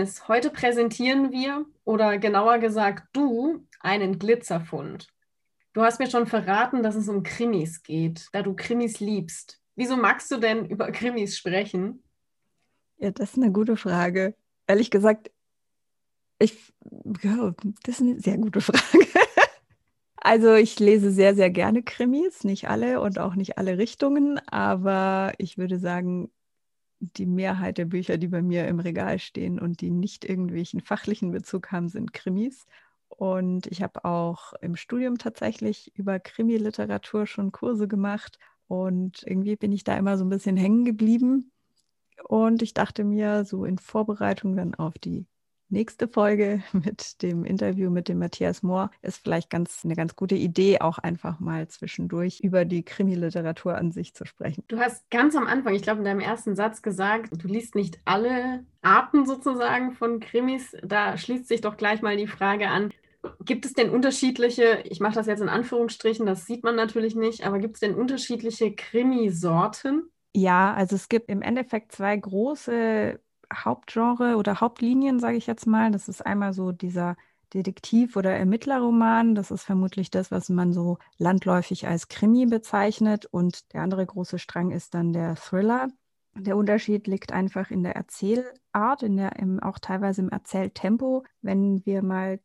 Ines, 0.00 0.28
heute 0.28 0.48
präsentieren 0.50 1.30
wir, 1.30 1.66
oder 1.84 2.16
genauer 2.16 2.58
gesagt 2.58 3.08
du, 3.12 3.66
einen 3.80 4.18
Glitzerfund. 4.18 5.08
Du 5.74 5.82
hast 5.82 6.00
mir 6.00 6.10
schon 6.10 6.26
verraten, 6.26 6.82
dass 6.82 6.94
es 6.94 7.08
um 7.08 7.22
Krimis 7.22 7.82
geht, 7.82 8.28
da 8.32 8.42
du 8.42 8.54
Krimis 8.56 9.00
liebst. 9.00 9.60
Wieso 9.76 9.96
magst 9.96 10.30
du 10.30 10.38
denn 10.38 10.64
über 10.64 10.90
Krimis 10.90 11.36
sprechen? 11.36 12.02
Ja, 12.96 13.10
das 13.10 13.32
ist 13.32 13.36
eine 13.36 13.52
gute 13.52 13.76
Frage. 13.76 14.34
Ehrlich 14.66 14.90
gesagt, 14.90 15.30
ich, 16.38 16.72
ja, 17.22 17.52
das 17.82 17.96
ist 17.96 18.00
eine 18.00 18.20
sehr 18.20 18.38
gute 18.38 18.60
Frage. 18.62 19.06
Also 20.16 20.54
ich 20.54 20.78
lese 20.80 21.10
sehr, 21.10 21.34
sehr 21.34 21.50
gerne 21.50 21.82
Krimis, 21.82 22.44
nicht 22.44 22.68
alle 22.68 23.00
und 23.00 23.18
auch 23.18 23.34
nicht 23.34 23.58
alle 23.58 23.76
Richtungen, 23.76 24.38
aber 24.48 25.32
ich 25.38 25.58
würde 25.58 25.78
sagen, 25.78 26.30
die 27.00 27.26
Mehrheit 27.26 27.78
der 27.78 27.86
Bücher, 27.86 28.18
die 28.18 28.28
bei 28.28 28.42
mir 28.42 28.68
im 28.68 28.80
Regal 28.80 29.18
stehen 29.18 29.58
und 29.58 29.80
die 29.80 29.90
nicht 29.90 30.24
irgendwelchen 30.24 30.80
fachlichen 30.80 31.30
Bezug 31.32 31.72
haben, 31.72 31.88
sind 31.88 32.12
Krimis. 32.12 32.66
Und 33.08 33.66
ich 33.66 33.82
habe 33.82 34.04
auch 34.04 34.52
im 34.60 34.76
Studium 34.76 35.18
tatsächlich 35.18 35.92
über 35.96 36.20
Krimiliteratur 36.20 37.26
schon 37.26 37.52
Kurse 37.52 37.88
gemacht 37.88 38.38
und 38.68 39.22
irgendwie 39.26 39.56
bin 39.56 39.72
ich 39.72 39.84
da 39.84 39.96
immer 39.96 40.16
so 40.16 40.24
ein 40.24 40.30
bisschen 40.30 40.56
hängen 40.56 40.84
geblieben 40.84 41.50
und 42.24 42.62
ich 42.62 42.74
dachte 42.74 43.04
mir, 43.04 43.44
so 43.44 43.64
in 43.64 43.78
Vorbereitung 43.78 44.56
dann 44.56 44.74
auf 44.74 44.98
die 44.98 45.26
nächste 45.70 46.08
Folge 46.08 46.62
mit 46.72 47.22
dem 47.22 47.44
Interview 47.44 47.90
mit 47.90 48.08
dem 48.08 48.18
Matthias 48.18 48.62
Mohr 48.62 48.90
ist 49.02 49.22
vielleicht 49.22 49.50
ganz 49.50 49.80
eine 49.84 49.94
ganz 49.94 50.16
gute 50.16 50.34
Idee, 50.34 50.80
auch 50.80 50.98
einfach 50.98 51.40
mal 51.40 51.68
zwischendurch 51.68 52.40
über 52.40 52.64
die 52.64 52.82
Krimiliteratur 52.82 53.76
an 53.76 53.92
sich 53.92 54.14
zu 54.14 54.24
sprechen. 54.24 54.64
Du 54.68 54.78
hast 54.78 55.08
ganz 55.10 55.36
am 55.36 55.46
Anfang, 55.46 55.74
ich 55.74 55.82
glaube 55.82 55.98
in 55.98 56.04
deinem 56.04 56.20
ersten 56.20 56.56
Satz 56.56 56.82
gesagt, 56.82 57.30
du 57.32 57.48
liest 57.48 57.74
nicht 57.74 58.00
alle 58.04 58.64
Arten 58.82 59.26
sozusagen 59.26 59.92
von 59.92 60.20
Krimis. 60.20 60.76
Da 60.82 61.16
schließt 61.16 61.48
sich 61.48 61.60
doch 61.60 61.76
gleich 61.76 62.02
mal 62.02 62.16
die 62.16 62.26
Frage 62.26 62.68
an. 62.68 62.92
Gibt 63.44 63.66
es 63.66 63.74
denn 63.74 63.90
unterschiedliche, 63.90 64.82
ich 64.84 65.00
mache 65.00 65.14
das 65.14 65.26
jetzt 65.26 65.42
in 65.42 65.50
Anführungsstrichen, 65.50 66.24
das 66.24 66.46
sieht 66.46 66.64
man 66.64 66.74
natürlich 66.74 67.14
nicht, 67.14 67.44
aber 67.46 67.58
gibt 67.58 67.74
es 67.74 67.80
denn 67.80 67.94
unterschiedliche 67.94 68.74
Krimisorten? 68.74 70.10
Ja, 70.34 70.72
also 70.72 70.96
es 70.96 71.08
gibt 71.08 71.28
im 71.28 71.42
Endeffekt 71.42 71.92
zwei 71.92 72.16
große 72.16 73.20
Hauptgenre 73.52 74.36
oder 74.36 74.60
Hauptlinien, 74.60 75.20
sage 75.20 75.36
ich 75.36 75.46
jetzt 75.46 75.66
mal. 75.66 75.90
Das 75.90 76.08
ist 76.08 76.24
einmal 76.24 76.52
so 76.52 76.72
dieser 76.72 77.16
Detektiv- 77.52 78.16
oder 78.16 78.32
Ermittlerroman. 78.32 79.34
Das 79.34 79.50
ist 79.50 79.64
vermutlich 79.64 80.10
das, 80.10 80.30
was 80.30 80.48
man 80.48 80.72
so 80.72 80.98
landläufig 81.18 81.86
als 81.86 82.08
Krimi 82.08 82.46
bezeichnet. 82.46 83.26
Und 83.26 83.72
der 83.72 83.82
andere 83.82 84.06
große 84.06 84.38
Strang 84.38 84.70
ist 84.70 84.94
dann 84.94 85.12
der 85.12 85.36
Thriller. 85.36 85.88
Der 86.34 86.56
Unterschied 86.56 87.06
liegt 87.08 87.32
einfach 87.32 87.70
in 87.70 87.82
der 87.82 87.96
Erzählart, 87.96 89.02
in 89.02 89.16
der, 89.16 89.36
im, 89.36 89.60
auch 89.60 89.78
teilweise 89.80 90.22
im 90.22 90.28
Erzähltempo. 90.28 91.24
Wenn 91.42 91.84
wir 91.84 92.02
mal 92.02 92.38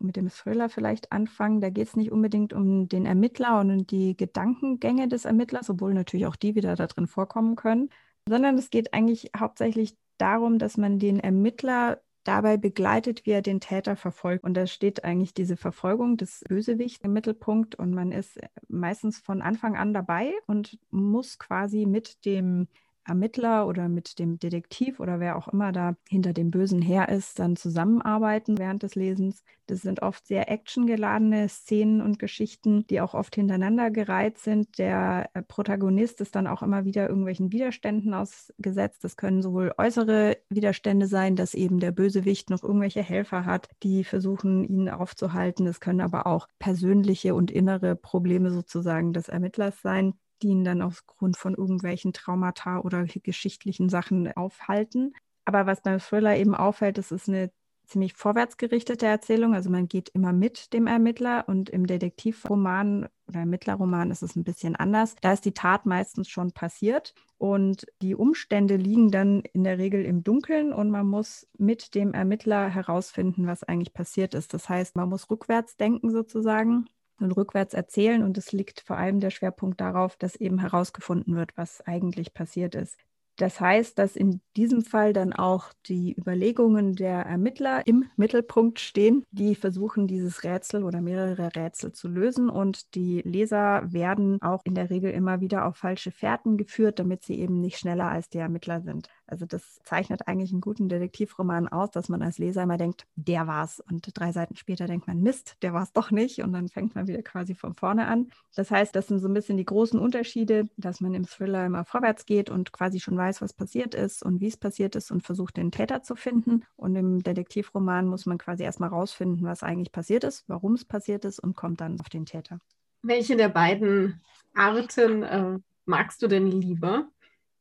mit 0.00 0.16
dem 0.16 0.28
Thriller 0.28 0.68
vielleicht 0.68 1.12
anfangen. 1.12 1.60
Da 1.60 1.70
geht 1.70 1.88
es 1.88 1.96
nicht 1.96 2.10
unbedingt 2.10 2.52
um 2.52 2.88
den 2.88 3.06
Ermittler 3.06 3.60
und 3.60 3.70
um 3.70 3.86
die 3.86 4.16
Gedankengänge 4.16 5.08
des 5.08 5.24
Ermittlers, 5.24 5.70
obwohl 5.70 5.94
natürlich 5.94 6.26
auch 6.26 6.36
die 6.36 6.54
wieder 6.54 6.74
da 6.74 6.86
drin 6.86 7.06
vorkommen 7.06 7.56
können, 7.56 7.90
sondern 8.28 8.58
es 8.58 8.70
geht 8.70 8.94
eigentlich 8.94 9.30
hauptsächlich 9.36 9.96
darum, 10.20 10.58
dass 10.58 10.76
man 10.76 10.98
den 10.98 11.20
Ermittler 11.20 12.00
dabei 12.24 12.56
begleitet, 12.56 13.24
wie 13.24 13.30
er 13.30 13.42
den 13.42 13.60
Täter 13.60 13.96
verfolgt. 13.96 14.44
Und 14.44 14.54
da 14.54 14.66
steht 14.66 15.04
eigentlich 15.04 15.34
diese 15.34 15.56
Verfolgung 15.56 16.16
des 16.16 16.44
Bösewichts 16.48 17.04
im 17.04 17.12
Mittelpunkt 17.12 17.74
und 17.74 17.92
man 17.92 18.12
ist 18.12 18.38
meistens 18.68 19.18
von 19.18 19.42
Anfang 19.42 19.76
an 19.76 19.94
dabei 19.94 20.32
und 20.46 20.78
muss 20.90 21.38
quasi 21.38 21.86
mit 21.86 22.24
dem 22.24 22.68
Ermittler 23.10 23.66
oder 23.66 23.88
mit 23.88 24.18
dem 24.18 24.38
Detektiv 24.38 25.00
oder 25.00 25.20
wer 25.20 25.36
auch 25.36 25.48
immer 25.48 25.72
da 25.72 25.96
hinter 26.08 26.32
dem 26.32 26.50
Bösen 26.50 26.80
her 26.80 27.08
ist, 27.08 27.38
dann 27.38 27.56
zusammenarbeiten 27.56 28.56
während 28.56 28.82
des 28.82 28.94
Lesens. 28.94 29.42
Das 29.66 29.82
sind 29.82 30.02
oft 30.02 30.26
sehr 30.26 30.50
actiongeladene 30.50 31.48
Szenen 31.48 32.00
und 32.00 32.18
Geschichten, 32.18 32.86
die 32.86 33.00
auch 33.00 33.14
oft 33.14 33.34
hintereinander 33.34 33.90
gereiht 33.90 34.38
sind. 34.38 34.78
Der 34.78 35.28
äh, 35.34 35.42
Protagonist 35.42 36.20
ist 36.20 36.34
dann 36.36 36.46
auch 36.46 36.62
immer 36.62 36.84
wieder 36.84 37.08
irgendwelchen 37.08 37.52
Widerständen 37.52 38.14
ausgesetzt. 38.14 39.04
Das 39.04 39.16
können 39.16 39.42
sowohl 39.42 39.72
äußere 39.76 40.38
Widerstände 40.48 41.06
sein, 41.06 41.36
dass 41.36 41.54
eben 41.54 41.80
der 41.80 41.92
Bösewicht 41.92 42.48
noch 42.50 42.62
irgendwelche 42.62 43.02
Helfer 43.02 43.44
hat, 43.44 43.68
die 43.82 44.04
versuchen, 44.04 44.64
ihn 44.64 44.88
aufzuhalten. 44.88 45.66
Es 45.66 45.80
können 45.80 46.00
aber 46.00 46.26
auch 46.26 46.46
persönliche 46.58 47.34
und 47.34 47.50
innere 47.50 47.96
Probleme 47.96 48.50
sozusagen 48.50 49.12
des 49.12 49.28
Ermittlers 49.28 49.82
sein 49.82 50.14
die 50.42 50.48
ihn 50.48 50.64
dann 50.64 50.82
aufgrund 50.82 51.36
von 51.36 51.54
irgendwelchen 51.54 52.12
Traumata 52.12 52.80
oder 52.80 53.04
geschichtlichen 53.04 53.88
Sachen 53.88 54.32
aufhalten. 54.32 55.14
Aber 55.44 55.66
was 55.66 55.82
beim 55.82 55.98
Thriller 55.98 56.36
eben 56.36 56.54
auffällt, 56.54 56.98
das 56.98 57.12
ist 57.12 57.28
eine 57.28 57.50
ziemlich 57.90 58.14
vorwärtsgerichtete 58.14 59.06
Erzählung. 59.06 59.54
Also 59.54 59.68
man 59.68 59.88
geht 59.88 60.10
immer 60.10 60.32
mit 60.32 60.72
dem 60.72 60.86
Ermittler 60.86 61.44
und 61.48 61.68
im 61.70 61.86
Detektivroman 61.86 63.08
oder 63.26 63.40
Ermittlerroman 63.40 64.10
ist 64.10 64.22
es 64.22 64.36
ein 64.36 64.44
bisschen 64.44 64.76
anders. 64.76 65.16
Da 65.20 65.32
ist 65.32 65.44
die 65.44 65.52
Tat 65.52 65.86
meistens 65.86 66.28
schon 66.28 66.52
passiert 66.52 67.14
und 67.36 67.86
die 68.00 68.14
Umstände 68.14 68.76
liegen 68.76 69.10
dann 69.10 69.42
in 69.52 69.64
der 69.64 69.78
Regel 69.78 70.04
im 70.04 70.22
Dunkeln 70.22 70.72
und 70.72 70.90
man 70.90 71.06
muss 71.06 71.48
mit 71.58 71.94
dem 71.94 72.14
Ermittler 72.14 72.68
herausfinden, 72.68 73.46
was 73.46 73.64
eigentlich 73.64 73.92
passiert 73.92 74.34
ist. 74.34 74.54
Das 74.54 74.68
heißt, 74.68 74.96
man 74.96 75.08
muss 75.08 75.28
rückwärts 75.30 75.76
denken 75.76 76.10
sozusagen 76.10 76.86
und 77.20 77.32
rückwärts 77.32 77.74
erzählen. 77.74 78.22
Und 78.22 78.38
es 78.38 78.52
liegt 78.52 78.80
vor 78.80 78.96
allem 78.96 79.20
der 79.20 79.30
Schwerpunkt 79.30 79.80
darauf, 79.80 80.16
dass 80.16 80.36
eben 80.36 80.58
herausgefunden 80.58 81.36
wird, 81.36 81.56
was 81.56 81.80
eigentlich 81.86 82.34
passiert 82.34 82.74
ist. 82.74 82.96
Das 83.40 83.58
heißt, 83.58 83.98
dass 83.98 84.16
in 84.16 84.42
diesem 84.54 84.82
Fall 84.82 85.14
dann 85.14 85.32
auch 85.32 85.72
die 85.86 86.14
Überlegungen 86.14 86.94
der 86.94 87.20
Ermittler 87.22 87.86
im 87.86 88.04
Mittelpunkt 88.16 88.80
stehen, 88.80 89.24
die 89.30 89.54
versuchen, 89.54 90.06
dieses 90.06 90.44
Rätsel 90.44 90.84
oder 90.84 91.00
mehrere 91.00 91.56
Rätsel 91.56 91.92
zu 91.92 92.08
lösen. 92.08 92.50
Und 92.50 92.94
die 92.94 93.22
Leser 93.22 93.90
werden 93.90 94.42
auch 94.42 94.60
in 94.64 94.74
der 94.74 94.90
Regel 94.90 95.10
immer 95.12 95.40
wieder 95.40 95.64
auf 95.64 95.78
falsche 95.78 96.10
Fährten 96.10 96.58
geführt, 96.58 96.98
damit 96.98 97.24
sie 97.24 97.38
eben 97.38 97.60
nicht 97.60 97.78
schneller 97.78 98.10
als 98.10 98.28
die 98.28 98.38
Ermittler 98.38 98.82
sind. 98.82 99.08
Also 99.30 99.46
das 99.46 99.80
zeichnet 99.84 100.26
eigentlich 100.26 100.52
einen 100.52 100.60
guten 100.60 100.88
Detektivroman 100.88 101.68
aus, 101.68 101.90
dass 101.90 102.08
man 102.08 102.22
als 102.22 102.38
Leser 102.38 102.62
immer 102.62 102.76
denkt, 102.76 103.06
der 103.16 103.46
war's. 103.46 103.80
Und 103.80 104.10
drei 104.14 104.32
Seiten 104.32 104.56
später 104.56 104.86
denkt 104.86 105.06
man, 105.06 105.22
Mist, 105.22 105.56
der 105.62 105.72
war's 105.72 105.92
doch 105.92 106.10
nicht. 106.10 106.42
Und 106.42 106.52
dann 106.52 106.68
fängt 106.68 106.94
man 106.94 107.06
wieder 107.06 107.22
quasi 107.22 107.54
von 107.54 107.74
vorne 107.74 108.06
an. 108.06 108.30
Das 108.54 108.70
heißt, 108.70 108.94
das 108.94 109.08
sind 109.08 109.20
so 109.20 109.28
ein 109.28 109.34
bisschen 109.34 109.56
die 109.56 109.64
großen 109.64 109.98
Unterschiede, 109.98 110.68
dass 110.76 111.00
man 111.00 111.14
im 111.14 111.26
Thriller 111.26 111.66
immer 111.66 111.84
vorwärts 111.84 112.26
geht 112.26 112.50
und 112.50 112.72
quasi 112.72 113.00
schon 113.00 113.16
weiß, 113.16 113.40
was 113.40 113.52
passiert 113.52 113.94
ist 113.94 114.22
und 114.22 114.40
wie 114.40 114.48
es 114.48 114.56
passiert 114.56 114.96
ist 114.96 115.10
und 115.10 115.22
versucht, 115.22 115.56
den 115.56 115.70
Täter 115.70 116.02
zu 116.02 116.16
finden. 116.16 116.64
Und 116.76 116.96
im 116.96 117.22
Detektivroman 117.22 118.06
muss 118.06 118.26
man 118.26 118.38
quasi 118.38 118.64
erstmal 118.64 118.90
rausfinden, 118.90 119.46
was 119.46 119.62
eigentlich 119.62 119.92
passiert 119.92 120.24
ist, 120.24 120.44
warum 120.48 120.74
es 120.74 120.84
passiert 120.84 121.24
ist 121.24 121.38
und 121.38 121.56
kommt 121.56 121.80
dann 121.80 122.00
auf 122.00 122.08
den 122.08 122.26
Täter. 122.26 122.60
Welche 123.02 123.36
der 123.36 123.48
beiden 123.48 124.20
Arten 124.54 125.22
äh, 125.22 125.58
magst 125.86 126.22
du 126.22 126.28
denn 126.28 126.46
lieber? 126.46 127.08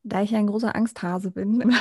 Da 0.03 0.21
ich 0.21 0.35
ein 0.35 0.47
großer 0.47 0.75
Angsthase 0.75 1.31
bin, 1.31 1.73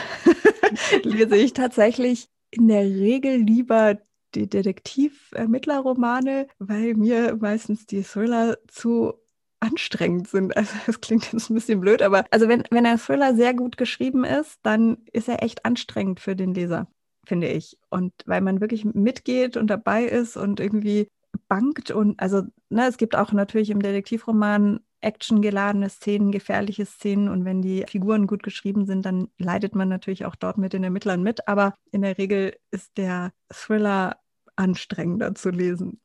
lese 1.03 1.37
ich 1.37 1.53
tatsächlich 1.53 2.29
in 2.51 2.69
der 2.69 2.85
Regel 2.85 3.37
lieber 3.37 3.99
die 4.35 4.49
Detektiv-Ermittlerromane, 4.49 6.49
weil 6.59 6.95
mir 6.95 7.37
meistens 7.37 7.87
die 7.87 8.03
Thriller 8.03 8.59
zu 8.69 9.15
anstrengend 9.61 10.29
sind. 10.29 10.57
Also 10.57 10.73
das 10.87 11.01
klingt 11.01 11.33
jetzt 11.33 11.51
ein 11.51 11.55
bisschen 11.55 11.81
blöd, 11.81 12.03
aber 12.03 12.25
also 12.31 12.49
wenn, 12.49 12.65
wenn 12.71 12.87
ein 12.87 12.99
Thriller 12.99 13.35
sehr 13.35 13.55
gut 13.55 13.77
geschrieben 13.77 14.25
ist, 14.25 14.59
dann 14.63 14.99
ist 15.13 15.29
er 15.29 15.43
echt 15.43 15.65
anstrengend 15.65 16.21
für 16.21 16.37
den 16.37 16.55
Leser, 16.55 16.89
finde 17.27 17.49
ich. 17.49 17.79
Und 17.91 18.13
weil 18.27 18.41
man 18.41 18.61
wirklich 18.61 18.85
mitgeht 18.85 19.57
und 19.57 19.69
dabei 19.69 20.05
ist 20.05 20.37
und 20.37 20.61
irgendwie 20.61 21.09
bangt 21.49 21.91
und 21.91 22.21
also 22.21 22.43
ne, 22.69 22.89
es 22.89 22.99
gibt 22.99 23.17
auch 23.17 23.33
natürlich 23.33 23.71
im 23.71 23.81
Detektivroman 23.81 24.81
actiongeladene 25.01 25.89
Szenen, 25.89 26.33
gefährliche 26.33 26.87
Szenen 26.87 27.29
und 27.29 27.45
wenn 27.45 27.63
die 27.63 27.85
Figuren 27.89 28.27
gut 28.27 28.43
geschrieben 28.43 28.87
sind, 28.87 29.07
dann 29.07 29.29
leidet 29.39 29.75
man 29.75 29.89
natürlich 29.89 30.25
auch 30.25 30.35
dort 30.35 30.59
mit 30.59 30.73
den 30.73 30.85
Ermittlern 30.85 31.23
mit, 31.23 31.47
aber 31.47 31.75
in 31.93 32.03
der 32.03 32.19
Regel 32.19 32.57
ist 32.71 32.97
der 32.97 33.33
Thriller 33.53 34.17
anstrengender 34.57 35.35
zu 35.35 35.51
lesen. 35.51 36.01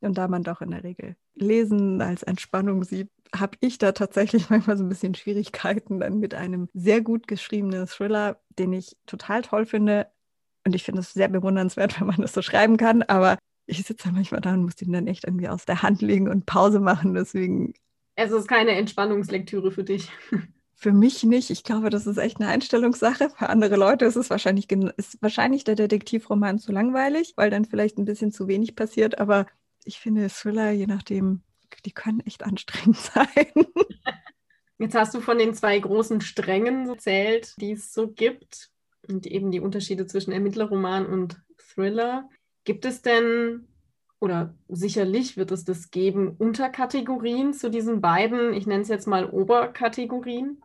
Und 0.00 0.16
da 0.16 0.28
man 0.28 0.42
doch 0.42 0.62
in 0.62 0.70
der 0.70 0.82
Regel 0.82 1.16
Lesen 1.34 2.00
als 2.00 2.22
Entspannung 2.22 2.84
sieht, 2.84 3.10
habe 3.34 3.56
ich 3.60 3.78
da 3.78 3.92
tatsächlich 3.92 4.50
manchmal 4.50 4.76
so 4.76 4.84
ein 4.84 4.88
bisschen 4.88 5.14
Schwierigkeiten 5.14 6.00
dann 6.00 6.18
mit 6.18 6.34
einem 6.34 6.68
sehr 6.72 7.00
gut 7.00 7.28
geschriebenen 7.28 7.86
Thriller, 7.86 8.40
den 8.58 8.72
ich 8.72 8.96
total 9.06 9.42
toll 9.42 9.66
finde. 9.66 10.08
Und 10.64 10.74
ich 10.74 10.84
finde 10.84 11.00
es 11.00 11.12
sehr 11.12 11.28
bewundernswert, 11.28 12.00
wenn 12.00 12.06
man 12.06 12.20
das 12.20 12.32
so 12.32 12.42
schreiben 12.42 12.76
kann. 12.76 13.02
Aber 13.02 13.38
ich 13.66 13.84
sitze 13.84 14.10
manchmal 14.12 14.40
da 14.40 14.54
und 14.54 14.64
muss 14.64 14.76
den 14.76 14.92
dann 14.92 15.06
echt 15.06 15.24
irgendwie 15.24 15.48
aus 15.48 15.64
der 15.64 15.82
Hand 15.82 16.02
legen 16.02 16.28
und 16.28 16.46
Pause 16.46 16.80
machen. 16.80 17.14
Deswegen. 17.14 17.74
Es 18.22 18.32
ist 18.32 18.48
keine 18.48 18.72
Entspannungslektüre 18.72 19.72
für 19.72 19.84
dich. 19.84 20.10
Für 20.74 20.92
mich 20.92 21.24
nicht. 21.24 21.50
Ich 21.50 21.62
glaube, 21.62 21.90
das 21.90 22.06
ist 22.06 22.16
echt 22.16 22.40
eine 22.40 22.48
Einstellungssache. 22.48 23.28
Für 23.28 23.50
andere 23.50 23.76
Leute 23.76 24.06
ist 24.06 24.16
es 24.16 24.30
wahrscheinlich, 24.30 24.70
ist 24.96 25.20
wahrscheinlich 25.20 25.62
der 25.64 25.74
Detektivroman 25.74 26.58
zu 26.58 26.72
langweilig, 26.72 27.34
weil 27.36 27.50
dann 27.50 27.66
vielleicht 27.66 27.98
ein 27.98 28.06
bisschen 28.06 28.32
zu 28.32 28.48
wenig 28.48 28.76
passiert. 28.76 29.18
Aber 29.18 29.44
ich 29.84 30.00
finde 30.00 30.28
Thriller, 30.30 30.70
je 30.70 30.86
nachdem, 30.86 31.42
die 31.84 31.92
können 31.92 32.20
echt 32.20 32.44
anstrengend 32.44 32.96
sein. 33.14 33.66
Jetzt 34.78 34.94
hast 34.94 35.14
du 35.14 35.20
von 35.20 35.36
den 35.36 35.52
zwei 35.52 35.78
großen 35.78 36.22
Strängen 36.22 36.88
erzählt, 36.88 37.54
die 37.60 37.72
es 37.72 37.92
so 37.92 38.08
gibt 38.08 38.70
und 39.06 39.26
eben 39.26 39.50
die 39.50 39.60
Unterschiede 39.60 40.06
zwischen 40.06 40.32
Ermittlerroman 40.32 41.04
und 41.04 41.42
Thriller. 41.58 42.26
Gibt 42.64 42.86
es 42.86 43.02
denn, 43.02 43.68
oder 44.20 44.54
sicherlich 44.68 45.36
wird 45.36 45.50
es 45.50 45.64
das 45.64 45.90
geben, 45.90 46.36
Unterkategorien 46.38 47.52
zu 47.54 47.70
diesen 47.70 48.00
beiden, 48.00 48.52
ich 48.52 48.66
nenne 48.66 48.82
es 48.82 48.88
jetzt 48.88 49.06
mal 49.06 49.28
Oberkategorien? 49.28 50.62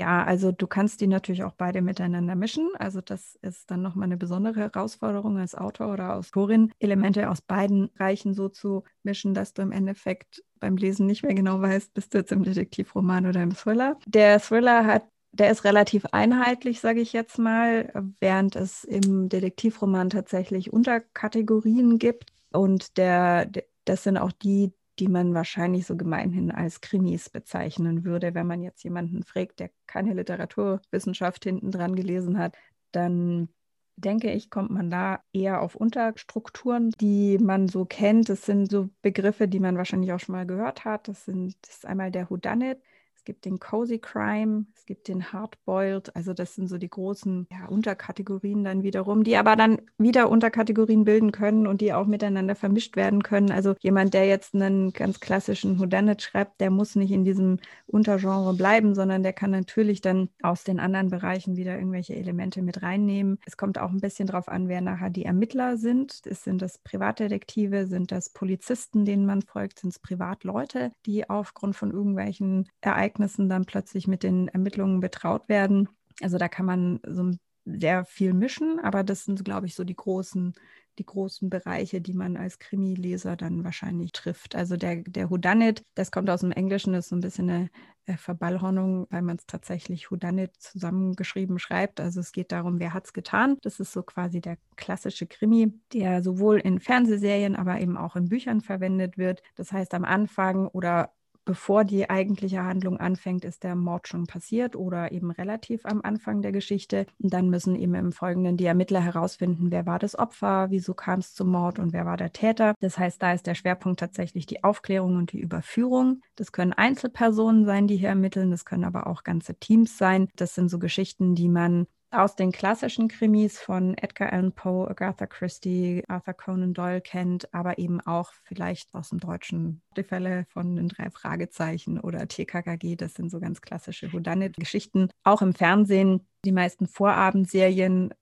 Ja, 0.00 0.24
also 0.24 0.50
du 0.50 0.66
kannst 0.66 1.02
die 1.02 1.06
natürlich 1.06 1.44
auch 1.44 1.52
beide 1.52 1.82
miteinander 1.82 2.34
mischen. 2.34 2.70
Also 2.78 3.02
das 3.02 3.34
ist 3.42 3.70
dann 3.70 3.82
nochmal 3.82 4.06
eine 4.06 4.16
besondere 4.16 4.60
Herausforderung 4.60 5.36
als 5.36 5.54
Autor 5.54 5.92
oder 5.92 6.16
Autorin, 6.16 6.72
Elemente 6.78 7.28
aus 7.28 7.42
beiden 7.42 7.90
Reichen 7.98 8.32
so 8.32 8.48
zu 8.48 8.84
mischen, 9.02 9.34
dass 9.34 9.52
du 9.52 9.60
im 9.60 9.72
Endeffekt 9.72 10.42
beim 10.58 10.76
Lesen 10.76 11.04
nicht 11.06 11.22
mehr 11.22 11.34
genau 11.34 11.60
weißt, 11.60 11.92
bist 11.92 12.14
du 12.14 12.18
jetzt 12.18 12.32
im 12.32 12.44
Detektivroman 12.44 13.26
oder 13.26 13.42
im 13.42 13.54
Thriller. 13.54 13.98
Der 14.06 14.40
Thriller 14.40 14.86
hat 14.86 15.04
der 15.32 15.50
ist 15.50 15.64
relativ 15.64 16.06
einheitlich, 16.06 16.80
sage 16.80 17.00
ich 17.00 17.12
jetzt 17.12 17.38
mal, 17.38 17.92
während 18.20 18.56
es 18.56 18.84
im 18.84 19.28
Detektivroman 19.28 20.10
tatsächlich 20.10 20.72
Unterkategorien 20.72 21.98
gibt. 21.98 22.32
Und 22.52 22.96
der, 22.96 23.48
das 23.84 24.02
sind 24.02 24.18
auch 24.18 24.32
die, 24.32 24.72
die 24.98 25.08
man 25.08 25.34
wahrscheinlich 25.34 25.86
so 25.86 25.96
gemeinhin 25.96 26.50
als 26.50 26.80
Krimis 26.80 27.30
bezeichnen 27.30 28.04
würde. 28.04 28.34
Wenn 28.34 28.46
man 28.46 28.62
jetzt 28.62 28.82
jemanden 28.82 29.22
fragt, 29.22 29.60
der 29.60 29.70
keine 29.86 30.14
Literaturwissenschaft 30.14 31.44
hinten 31.44 31.70
dran 31.70 31.94
gelesen 31.94 32.38
hat, 32.38 32.56
dann 32.92 33.48
denke 33.96 34.32
ich, 34.32 34.50
kommt 34.50 34.70
man 34.70 34.90
da 34.90 35.22
eher 35.32 35.62
auf 35.62 35.74
Unterstrukturen, 35.74 36.90
die 37.00 37.38
man 37.38 37.68
so 37.68 37.84
kennt. 37.84 38.28
Das 38.28 38.46
sind 38.46 38.70
so 38.70 38.90
Begriffe, 39.02 39.46
die 39.48 39.60
man 39.60 39.76
wahrscheinlich 39.76 40.12
auch 40.12 40.20
schon 40.20 40.34
mal 40.34 40.46
gehört 40.46 40.84
hat. 40.84 41.08
Das, 41.08 41.24
sind, 41.24 41.56
das 41.62 41.76
ist 41.76 41.86
einmal 41.86 42.10
der 42.10 42.30
Whodunit, 42.30 42.80
es 43.20 43.24
gibt 43.24 43.44
den 43.44 43.60
Cozy 43.60 43.98
Crime, 43.98 44.64
es 44.74 44.86
gibt 44.86 45.06
den 45.06 45.30
Hardboiled, 45.30 46.16
also 46.16 46.32
das 46.32 46.54
sind 46.54 46.68
so 46.68 46.78
die 46.78 46.88
großen 46.88 47.46
ja, 47.52 47.66
Unterkategorien 47.66 48.64
dann 48.64 48.82
wiederum, 48.82 49.24
die 49.24 49.36
aber 49.36 49.56
dann 49.56 49.82
wieder 49.98 50.30
Unterkategorien 50.30 51.04
bilden 51.04 51.30
können 51.30 51.66
und 51.66 51.82
die 51.82 51.92
auch 51.92 52.06
miteinander 52.06 52.54
vermischt 52.54 52.96
werden 52.96 53.22
können. 53.22 53.50
Also 53.50 53.74
jemand, 53.80 54.14
der 54.14 54.26
jetzt 54.26 54.54
einen 54.54 54.94
ganz 54.94 55.20
klassischen 55.20 55.78
Whodunit 55.78 56.22
schreibt, 56.22 56.62
der 56.62 56.70
muss 56.70 56.96
nicht 56.96 57.10
in 57.10 57.26
diesem 57.26 57.58
Untergenre 57.86 58.54
bleiben, 58.54 58.94
sondern 58.94 59.22
der 59.22 59.34
kann 59.34 59.50
natürlich 59.50 60.00
dann 60.00 60.30
aus 60.40 60.64
den 60.64 60.80
anderen 60.80 61.10
Bereichen 61.10 61.56
wieder 61.56 61.76
irgendwelche 61.76 62.16
Elemente 62.16 62.62
mit 62.62 62.82
reinnehmen. 62.82 63.38
Es 63.44 63.58
kommt 63.58 63.78
auch 63.78 63.90
ein 63.90 64.00
bisschen 64.00 64.28
darauf 64.28 64.48
an, 64.48 64.68
wer 64.68 64.80
nachher 64.80 65.10
die 65.10 65.26
Ermittler 65.26 65.76
sind. 65.76 66.22
Sind 66.24 66.62
das 66.62 66.78
Privatdetektive, 66.78 67.86
sind 67.86 68.12
das 68.12 68.30
Polizisten, 68.30 69.04
denen 69.04 69.26
man 69.26 69.42
folgt, 69.42 69.80
sind 69.80 69.90
es 69.90 69.98
Privatleute, 69.98 70.92
die 71.04 71.28
aufgrund 71.28 71.76
von 71.76 71.90
irgendwelchen 71.90 72.66
Ereignissen 72.80 73.09
Ereignissen 73.10 73.48
dann 73.48 73.64
plötzlich 73.64 74.06
mit 74.06 74.22
den 74.22 74.48
Ermittlungen 74.48 75.00
betraut 75.00 75.48
werden. 75.48 75.88
Also 76.20 76.38
da 76.38 76.48
kann 76.48 76.66
man 76.66 77.00
so 77.06 77.32
sehr 77.64 78.04
viel 78.04 78.32
mischen, 78.32 78.80
aber 78.80 79.02
das 79.04 79.24
sind, 79.24 79.44
glaube 79.44 79.66
ich, 79.66 79.74
so 79.74 79.84
die 79.84 79.96
großen, 79.96 80.54
die 80.98 81.04
großen 81.04 81.50
Bereiche, 81.50 82.00
die 82.00 82.14
man 82.14 82.36
als 82.36 82.58
Krimi-Leser 82.58 83.36
dann 83.36 83.64
wahrscheinlich 83.64 84.12
trifft. 84.12 84.54
Also 84.54 84.76
der, 84.76 85.02
der 85.02 85.30
Whodunit, 85.30 85.82
das 85.94 86.10
kommt 86.10 86.30
aus 86.30 86.40
dem 86.40 86.52
Englischen, 86.52 86.94
ist 86.94 87.08
so 87.08 87.16
ein 87.16 87.20
bisschen 87.20 87.50
eine 87.50 87.70
äh, 88.06 88.16
Verballhornung, 88.16 89.06
weil 89.10 89.22
man 89.22 89.36
es 89.36 89.46
tatsächlich 89.46 90.10
Whodunit 90.10 90.56
zusammengeschrieben 90.58 91.58
schreibt. 91.58 92.00
Also 92.00 92.20
es 92.20 92.32
geht 92.32 92.50
darum, 92.50 92.80
wer 92.80 92.94
hat 92.94 93.06
es 93.06 93.12
getan. 93.12 93.56
Das 93.62 93.78
ist 93.78 93.92
so 93.92 94.02
quasi 94.02 94.40
der 94.40 94.56
klassische 94.76 95.26
Krimi, 95.26 95.72
der 95.92 96.22
sowohl 96.22 96.58
in 96.58 96.80
Fernsehserien, 96.80 97.56
aber 97.56 97.80
eben 97.80 97.96
auch 97.96 98.16
in 98.16 98.28
Büchern 98.28 98.62
verwendet 98.62 99.18
wird. 99.18 99.42
Das 99.54 99.72
heißt, 99.72 99.94
am 99.94 100.04
Anfang 100.04 100.66
oder 100.66 101.12
bevor 101.44 101.84
die 101.84 102.08
eigentliche 102.08 102.64
Handlung 102.64 102.98
anfängt, 102.98 103.44
ist 103.44 103.64
der 103.64 103.74
Mord 103.74 104.08
schon 104.08 104.26
passiert 104.26 104.76
oder 104.76 105.12
eben 105.12 105.30
relativ 105.30 105.84
am 105.86 106.00
Anfang 106.02 106.42
der 106.42 106.52
Geschichte. 106.52 107.06
Und 107.18 107.32
dann 107.32 107.50
müssen 107.50 107.76
eben 107.76 107.94
im 107.94 108.12
Folgenden 108.12 108.56
die 108.56 108.66
Ermittler 108.66 109.00
herausfinden, 109.00 109.70
wer 109.70 109.86
war 109.86 109.98
das 109.98 110.18
Opfer, 110.18 110.70
wieso 110.70 110.94
kam 110.94 111.20
es 111.20 111.34
zum 111.34 111.50
Mord 111.50 111.78
und 111.78 111.92
wer 111.92 112.06
war 112.06 112.16
der 112.16 112.32
Täter. 112.32 112.74
Das 112.80 112.98
heißt, 112.98 113.22
da 113.22 113.32
ist 113.32 113.46
der 113.46 113.54
Schwerpunkt 113.54 114.00
tatsächlich 114.00 114.46
die 114.46 114.64
Aufklärung 114.64 115.16
und 115.16 115.32
die 115.32 115.40
Überführung. 115.40 116.22
Das 116.36 116.52
können 116.52 116.72
Einzelpersonen 116.72 117.64
sein, 117.64 117.86
die 117.86 117.96
hier 117.96 118.10
ermitteln, 118.10 118.50
das 118.50 118.64
können 118.64 118.84
aber 118.84 119.06
auch 119.06 119.22
ganze 119.22 119.54
Teams 119.54 119.98
sein. 119.98 120.28
Das 120.36 120.54
sind 120.54 120.68
so 120.68 120.78
Geschichten, 120.78 121.34
die 121.34 121.48
man 121.48 121.86
aus 122.10 122.34
den 122.34 122.50
klassischen 122.50 123.08
Krimis 123.08 123.58
von 123.58 123.96
Edgar 123.96 124.32
Allan 124.32 124.52
Poe, 124.52 124.88
Agatha 124.88 125.26
Christie, 125.26 126.02
Arthur 126.08 126.34
Conan 126.34 126.74
Doyle 126.74 127.00
kennt, 127.00 127.52
aber 127.54 127.78
eben 127.78 128.00
auch 128.00 128.32
vielleicht 128.42 128.92
aus 128.94 129.10
dem 129.10 129.20
Deutschen 129.20 129.82
die 129.96 130.02
Fälle 130.02 130.44
von 130.48 130.76
den 130.76 130.88
drei 130.88 131.10
Fragezeichen 131.10 132.00
oder 132.00 132.26
TKKG. 132.26 132.96
Das 132.96 133.14
sind 133.14 133.30
so 133.30 133.38
ganz 133.38 133.60
klassische 133.60 134.12
Whodunit-Geschichten. 134.12 135.10
Auch 135.22 135.42
im 135.42 135.54
Fernsehen 135.54 136.26
die 136.44 136.52
meisten 136.52 136.86
Vorabendserien 136.86 138.12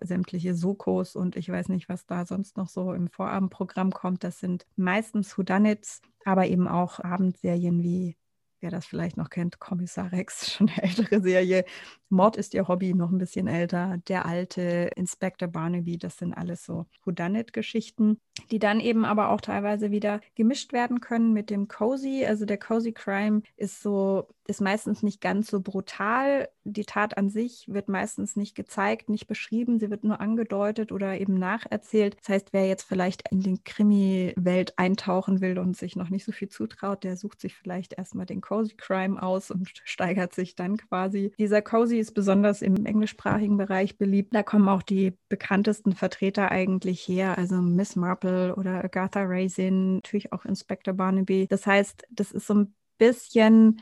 sämtliche 0.00 0.54
Sokos 0.54 1.16
und 1.16 1.34
ich 1.34 1.48
weiß 1.48 1.68
nicht, 1.70 1.88
was 1.88 2.06
da 2.06 2.24
sonst 2.24 2.56
noch 2.56 2.68
so 2.68 2.92
im 2.92 3.08
Vorabendprogramm 3.08 3.90
kommt. 3.92 4.22
Das 4.24 4.38
sind 4.38 4.66
meistens 4.76 5.36
Whodunits, 5.36 6.02
aber 6.24 6.46
eben 6.46 6.68
auch 6.68 7.00
Abendserien 7.00 7.82
wie 7.82 8.16
wer 8.60 8.70
das 8.70 8.86
vielleicht 8.86 9.16
noch 9.16 9.30
kennt, 9.30 9.58
Kommissar 9.60 10.12
Rex, 10.12 10.52
schon 10.52 10.68
eine 10.68 10.82
ältere 10.82 11.20
Serie. 11.20 11.64
Mord 12.10 12.36
ist 12.36 12.54
ihr 12.54 12.68
Hobby, 12.68 12.94
noch 12.94 13.10
ein 13.10 13.18
bisschen 13.18 13.46
älter. 13.46 13.98
Der 14.08 14.26
alte 14.26 14.90
Inspector 14.96 15.48
Barnaby, 15.48 15.98
das 15.98 16.16
sind 16.16 16.32
alles 16.32 16.64
so 16.64 16.86
Whodunit-Geschichten, 17.04 18.18
die 18.50 18.58
dann 18.58 18.80
eben 18.80 19.04
aber 19.04 19.30
auch 19.30 19.40
teilweise 19.40 19.90
wieder 19.90 20.20
gemischt 20.34 20.72
werden 20.72 21.00
können 21.00 21.32
mit 21.32 21.50
dem 21.50 21.68
Cozy. 21.68 22.24
Also 22.26 22.46
der 22.46 22.58
Cozy 22.58 22.92
Crime 22.92 23.42
ist 23.56 23.82
so, 23.82 24.28
ist 24.46 24.60
meistens 24.60 25.02
nicht 25.02 25.20
ganz 25.20 25.50
so 25.50 25.60
brutal. 25.60 26.48
Die 26.64 26.84
Tat 26.84 27.18
an 27.18 27.28
sich 27.28 27.66
wird 27.68 27.88
meistens 27.88 28.36
nicht 28.36 28.54
gezeigt, 28.54 29.08
nicht 29.08 29.26
beschrieben, 29.26 29.78
sie 29.78 29.90
wird 29.90 30.04
nur 30.04 30.20
angedeutet 30.20 30.92
oder 30.92 31.20
eben 31.20 31.34
nacherzählt. 31.34 32.16
Das 32.20 32.28
heißt, 32.30 32.52
wer 32.52 32.66
jetzt 32.66 32.84
vielleicht 32.84 33.30
in 33.30 33.40
die 33.40 33.58
Krimi-Welt 33.62 34.78
eintauchen 34.78 35.40
will 35.40 35.58
und 35.58 35.76
sich 35.76 35.96
noch 35.96 36.08
nicht 36.08 36.24
so 36.24 36.32
viel 36.32 36.48
zutraut, 36.48 37.04
der 37.04 37.16
sucht 37.16 37.40
sich 37.40 37.54
vielleicht 37.54 37.94
erstmal 37.94 38.26
den 38.26 38.40
Cozy 38.40 38.74
Crime 38.76 39.22
aus 39.22 39.50
und 39.50 39.68
steigert 39.84 40.34
sich 40.34 40.54
dann 40.54 40.76
quasi. 40.76 41.32
Dieser 41.38 41.62
Cozy 41.62 41.97
ist 41.98 42.12
besonders 42.12 42.62
im 42.62 42.86
englischsprachigen 42.86 43.56
Bereich 43.56 43.98
beliebt. 43.98 44.34
Da 44.34 44.42
kommen 44.42 44.68
auch 44.68 44.82
die 44.82 45.16
bekanntesten 45.28 45.92
Vertreter 45.92 46.50
eigentlich 46.50 47.06
her, 47.06 47.38
also 47.38 47.56
Miss 47.56 47.96
Marple 47.96 48.54
oder 48.56 48.84
Agatha 48.84 49.22
Raisin, 49.24 49.96
natürlich 49.96 50.32
auch 50.32 50.44
Inspector 50.44 50.94
Barnaby. 50.94 51.46
Das 51.48 51.66
heißt, 51.66 52.04
das 52.10 52.32
ist 52.32 52.46
so 52.46 52.54
ein 52.54 52.74
bisschen 52.98 53.80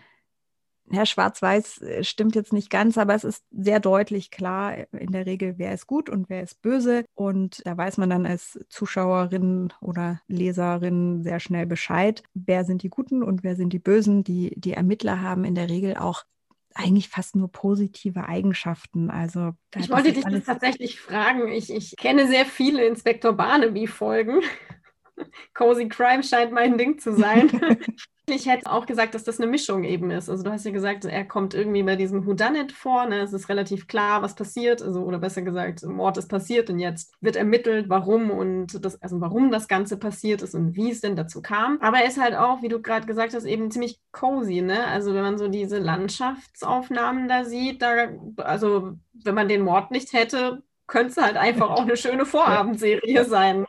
Herr 0.90 1.06
Schwarz-Weiß 1.06 1.82
äh, 1.82 2.04
stimmt 2.04 2.34
jetzt 2.34 2.52
nicht 2.52 2.70
ganz, 2.70 2.96
aber 2.98 3.14
es 3.14 3.24
ist 3.24 3.44
sehr 3.50 3.80
deutlich 3.80 4.30
klar 4.30 4.86
in 4.92 5.10
der 5.10 5.26
Regel, 5.26 5.54
wer 5.58 5.72
ist 5.72 5.86
gut 5.86 6.08
und 6.08 6.28
wer 6.28 6.42
ist 6.42 6.62
böse. 6.62 7.04
Und 7.14 7.62
da 7.66 7.76
weiß 7.76 7.96
man 7.98 8.10
dann 8.10 8.26
als 8.26 8.58
Zuschauerin 8.68 9.72
oder 9.80 10.20
Leserin 10.28 11.22
sehr 11.22 11.40
schnell 11.40 11.66
Bescheid, 11.66 12.22
wer 12.34 12.64
sind 12.64 12.82
die 12.82 12.90
Guten 12.90 13.22
und 13.22 13.42
wer 13.42 13.56
sind 13.56 13.72
die 13.72 13.78
Bösen. 13.78 14.22
Die, 14.22 14.54
die 14.56 14.72
Ermittler 14.72 15.20
haben 15.22 15.44
in 15.44 15.54
der 15.54 15.68
Regel 15.68 15.96
auch 15.96 16.24
eigentlich 16.76 17.08
fast 17.08 17.36
nur 17.36 17.50
positive 17.50 18.28
Eigenschaften. 18.28 19.10
Also 19.10 19.52
ich 19.74 19.90
wollte 19.90 20.12
dich 20.12 20.24
das 20.24 20.44
tatsächlich 20.44 21.00
fragen. 21.00 21.48
Ich, 21.48 21.72
ich 21.72 21.96
kenne 21.96 22.26
sehr 22.28 22.44
viele 22.44 22.84
Inspektor 22.84 23.32
Barnaby-Folgen. 23.32 24.42
Cozy 25.54 25.88
Crime 25.88 26.22
scheint 26.22 26.52
mein 26.52 26.76
Ding 26.76 26.98
zu 26.98 27.14
sein. 27.14 27.50
Ich 28.28 28.46
hätte 28.46 28.68
auch 28.72 28.86
gesagt, 28.86 29.14
dass 29.14 29.22
das 29.22 29.38
eine 29.38 29.48
Mischung 29.48 29.84
eben 29.84 30.10
ist. 30.10 30.28
Also 30.28 30.42
du 30.42 30.50
hast 30.50 30.64
ja 30.64 30.72
gesagt, 30.72 31.04
er 31.04 31.24
kommt 31.24 31.54
irgendwie 31.54 31.84
bei 31.84 31.94
diesem 31.94 32.26
Whodunit 32.26 32.72
vor. 32.72 33.06
Ne? 33.06 33.20
Es 33.20 33.32
ist 33.32 33.48
relativ 33.48 33.86
klar, 33.86 34.20
was 34.20 34.34
passiert. 34.34 34.82
Also, 34.82 35.02
oder 35.04 35.20
besser 35.20 35.42
gesagt, 35.42 35.84
Mord 35.84 36.16
ist 36.18 36.26
passiert 36.28 36.68
und 36.68 36.80
jetzt 36.80 37.14
wird 37.20 37.36
ermittelt, 37.36 37.88
warum 37.88 38.32
und 38.32 38.84
das, 38.84 39.00
also 39.00 39.20
warum 39.20 39.52
das 39.52 39.68
Ganze 39.68 39.96
passiert 39.96 40.42
ist 40.42 40.56
und 40.56 40.74
wie 40.74 40.90
es 40.90 41.00
denn 41.00 41.14
dazu 41.14 41.40
kam. 41.40 41.78
Aber 41.80 41.98
er 41.98 42.08
ist 42.08 42.20
halt 42.20 42.34
auch, 42.34 42.62
wie 42.62 42.68
du 42.68 42.82
gerade 42.82 43.06
gesagt 43.06 43.32
hast, 43.32 43.44
eben 43.44 43.70
ziemlich 43.70 44.00
cozy. 44.10 44.60
Ne? 44.60 44.84
Also 44.88 45.14
wenn 45.14 45.22
man 45.22 45.38
so 45.38 45.46
diese 45.46 45.78
Landschaftsaufnahmen 45.78 47.28
da 47.28 47.44
sieht, 47.44 47.80
da, 47.80 48.08
also 48.38 48.94
wenn 49.12 49.36
man 49.36 49.46
den 49.46 49.62
Mord 49.62 49.92
nicht 49.92 50.12
hätte, 50.12 50.64
könnte 50.86 51.10
es 51.10 51.16
halt 51.16 51.36
einfach 51.36 51.70
auch 51.70 51.82
eine 51.82 51.96
schöne 51.96 52.26
Vorabendserie 52.26 53.24
sein. 53.24 53.66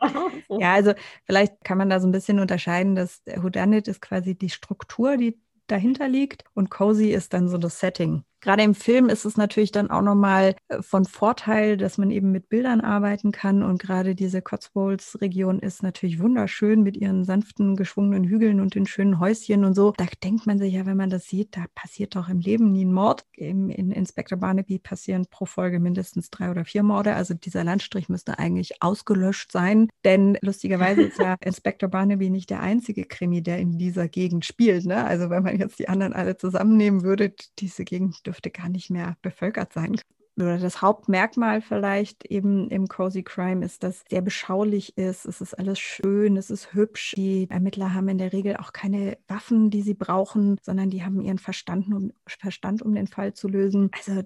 Ja, 0.48 0.74
also 0.74 0.94
vielleicht 1.24 1.64
kann 1.64 1.78
man 1.78 1.90
da 1.90 2.00
so 2.00 2.06
ein 2.06 2.12
bisschen 2.12 2.40
unterscheiden, 2.40 2.94
dass 2.94 3.22
Whodunit 3.26 3.88
ist 3.88 4.00
quasi 4.00 4.34
die 4.34 4.50
Struktur, 4.50 5.16
die 5.16 5.38
dahinter 5.66 6.08
liegt 6.08 6.44
und 6.54 6.70
Cozy 6.70 7.10
ist 7.10 7.32
dann 7.34 7.48
so 7.48 7.58
das 7.58 7.80
Setting. 7.80 8.24
Gerade 8.40 8.62
im 8.62 8.74
Film 8.74 9.08
ist 9.08 9.24
es 9.24 9.36
natürlich 9.36 9.72
dann 9.72 9.90
auch 9.90 10.02
nochmal 10.02 10.54
äh, 10.68 10.82
von 10.82 11.04
Vorteil, 11.04 11.76
dass 11.76 11.98
man 11.98 12.10
eben 12.10 12.30
mit 12.30 12.48
Bildern 12.48 12.80
arbeiten 12.80 13.32
kann. 13.32 13.62
Und 13.62 13.80
gerade 13.80 14.14
diese 14.14 14.42
Cotswolds-Region 14.42 15.58
ist 15.58 15.82
natürlich 15.82 16.20
wunderschön 16.20 16.82
mit 16.82 16.96
ihren 16.96 17.24
sanften, 17.24 17.76
geschwungenen 17.76 18.24
Hügeln 18.24 18.60
und 18.60 18.74
den 18.74 18.86
schönen 18.86 19.18
Häuschen 19.18 19.64
und 19.64 19.74
so. 19.74 19.92
Da 19.96 20.06
denkt 20.22 20.46
man 20.46 20.58
sich 20.58 20.74
ja, 20.74 20.86
wenn 20.86 20.96
man 20.96 21.10
das 21.10 21.26
sieht, 21.26 21.56
da 21.56 21.64
passiert 21.74 22.14
doch 22.14 22.28
im 22.28 22.38
Leben 22.38 22.72
nie 22.72 22.84
ein 22.84 22.92
Mord. 22.92 23.24
Im, 23.32 23.70
in 23.70 23.90
Inspector 23.90 24.38
Barnaby 24.38 24.78
passieren 24.78 25.26
pro 25.30 25.46
Folge 25.46 25.80
mindestens 25.80 26.30
drei 26.30 26.50
oder 26.50 26.64
vier 26.64 26.82
Morde. 26.82 27.14
Also 27.14 27.34
dieser 27.34 27.64
Landstrich 27.64 28.08
müsste 28.08 28.38
eigentlich 28.38 28.82
ausgelöscht 28.82 29.50
sein. 29.50 29.88
Denn 30.04 30.38
lustigerweise 30.42 31.02
ist 31.02 31.18
ja 31.18 31.36
Inspector 31.44 31.88
Barnaby 31.88 32.30
nicht 32.30 32.50
der 32.50 32.60
einzige 32.60 33.04
Krimi, 33.04 33.42
der 33.42 33.58
in 33.58 33.78
dieser 33.78 34.08
Gegend 34.08 34.44
spielt. 34.44 34.86
Ne? 34.86 35.04
Also 35.04 35.28
wenn 35.30 35.42
man 35.42 35.58
jetzt 35.58 35.78
die 35.80 35.88
anderen 35.88 36.12
alle 36.12 36.36
zusammennehmen 36.36 37.02
würde, 37.02 37.34
diese 37.58 37.84
Gegend 37.84 38.27
dürfte 38.28 38.50
gar 38.50 38.68
nicht 38.68 38.90
mehr 38.90 39.16
bevölkert 39.22 39.72
sein. 39.72 39.96
Oder 40.36 40.58
das 40.58 40.82
Hauptmerkmal 40.82 41.60
vielleicht 41.60 42.24
eben 42.26 42.68
im 42.70 42.86
Cozy 42.86 43.24
Crime 43.24 43.64
ist, 43.64 43.82
dass 43.82 44.04
sehr 44.08 44.22
beschaulich 44.22 44.96
ist. 44.96 45.24
Es 45.24 45.40
ist 45.40 45.54
alles 45.54 45.80
schön, 45.80 46.36
es 46.36 46.50
ist 46.50 46.74
hübsch. 46.74 47.14
Die 47.16 47.48
Ermittler 47.50 47.92
haben 47.92 48.08
in 48.08 48.18
der 48.18 48.32
Regel 48.32 48.56
auch 48.56 48.72
keine 48.72 49.18
Waffen, 49.26 49.70
die 49.70 49.82
sie 49.82 49.94
brauchen, 49.94 50.56
sondern 50.62 50.90
die 50.90 51.04
haben 51.04 51.20
ihren 51.20 51.38
Verstand, 51.38 51.88
um, 51.88 52.12
Verstand, 52.26 52.82
um 52.82 52.94
den 52.94 53.08
Fall 53.08 53.32
zu 53.32 53.48
lösen. 53.48 53.90
Also 53.96 54.22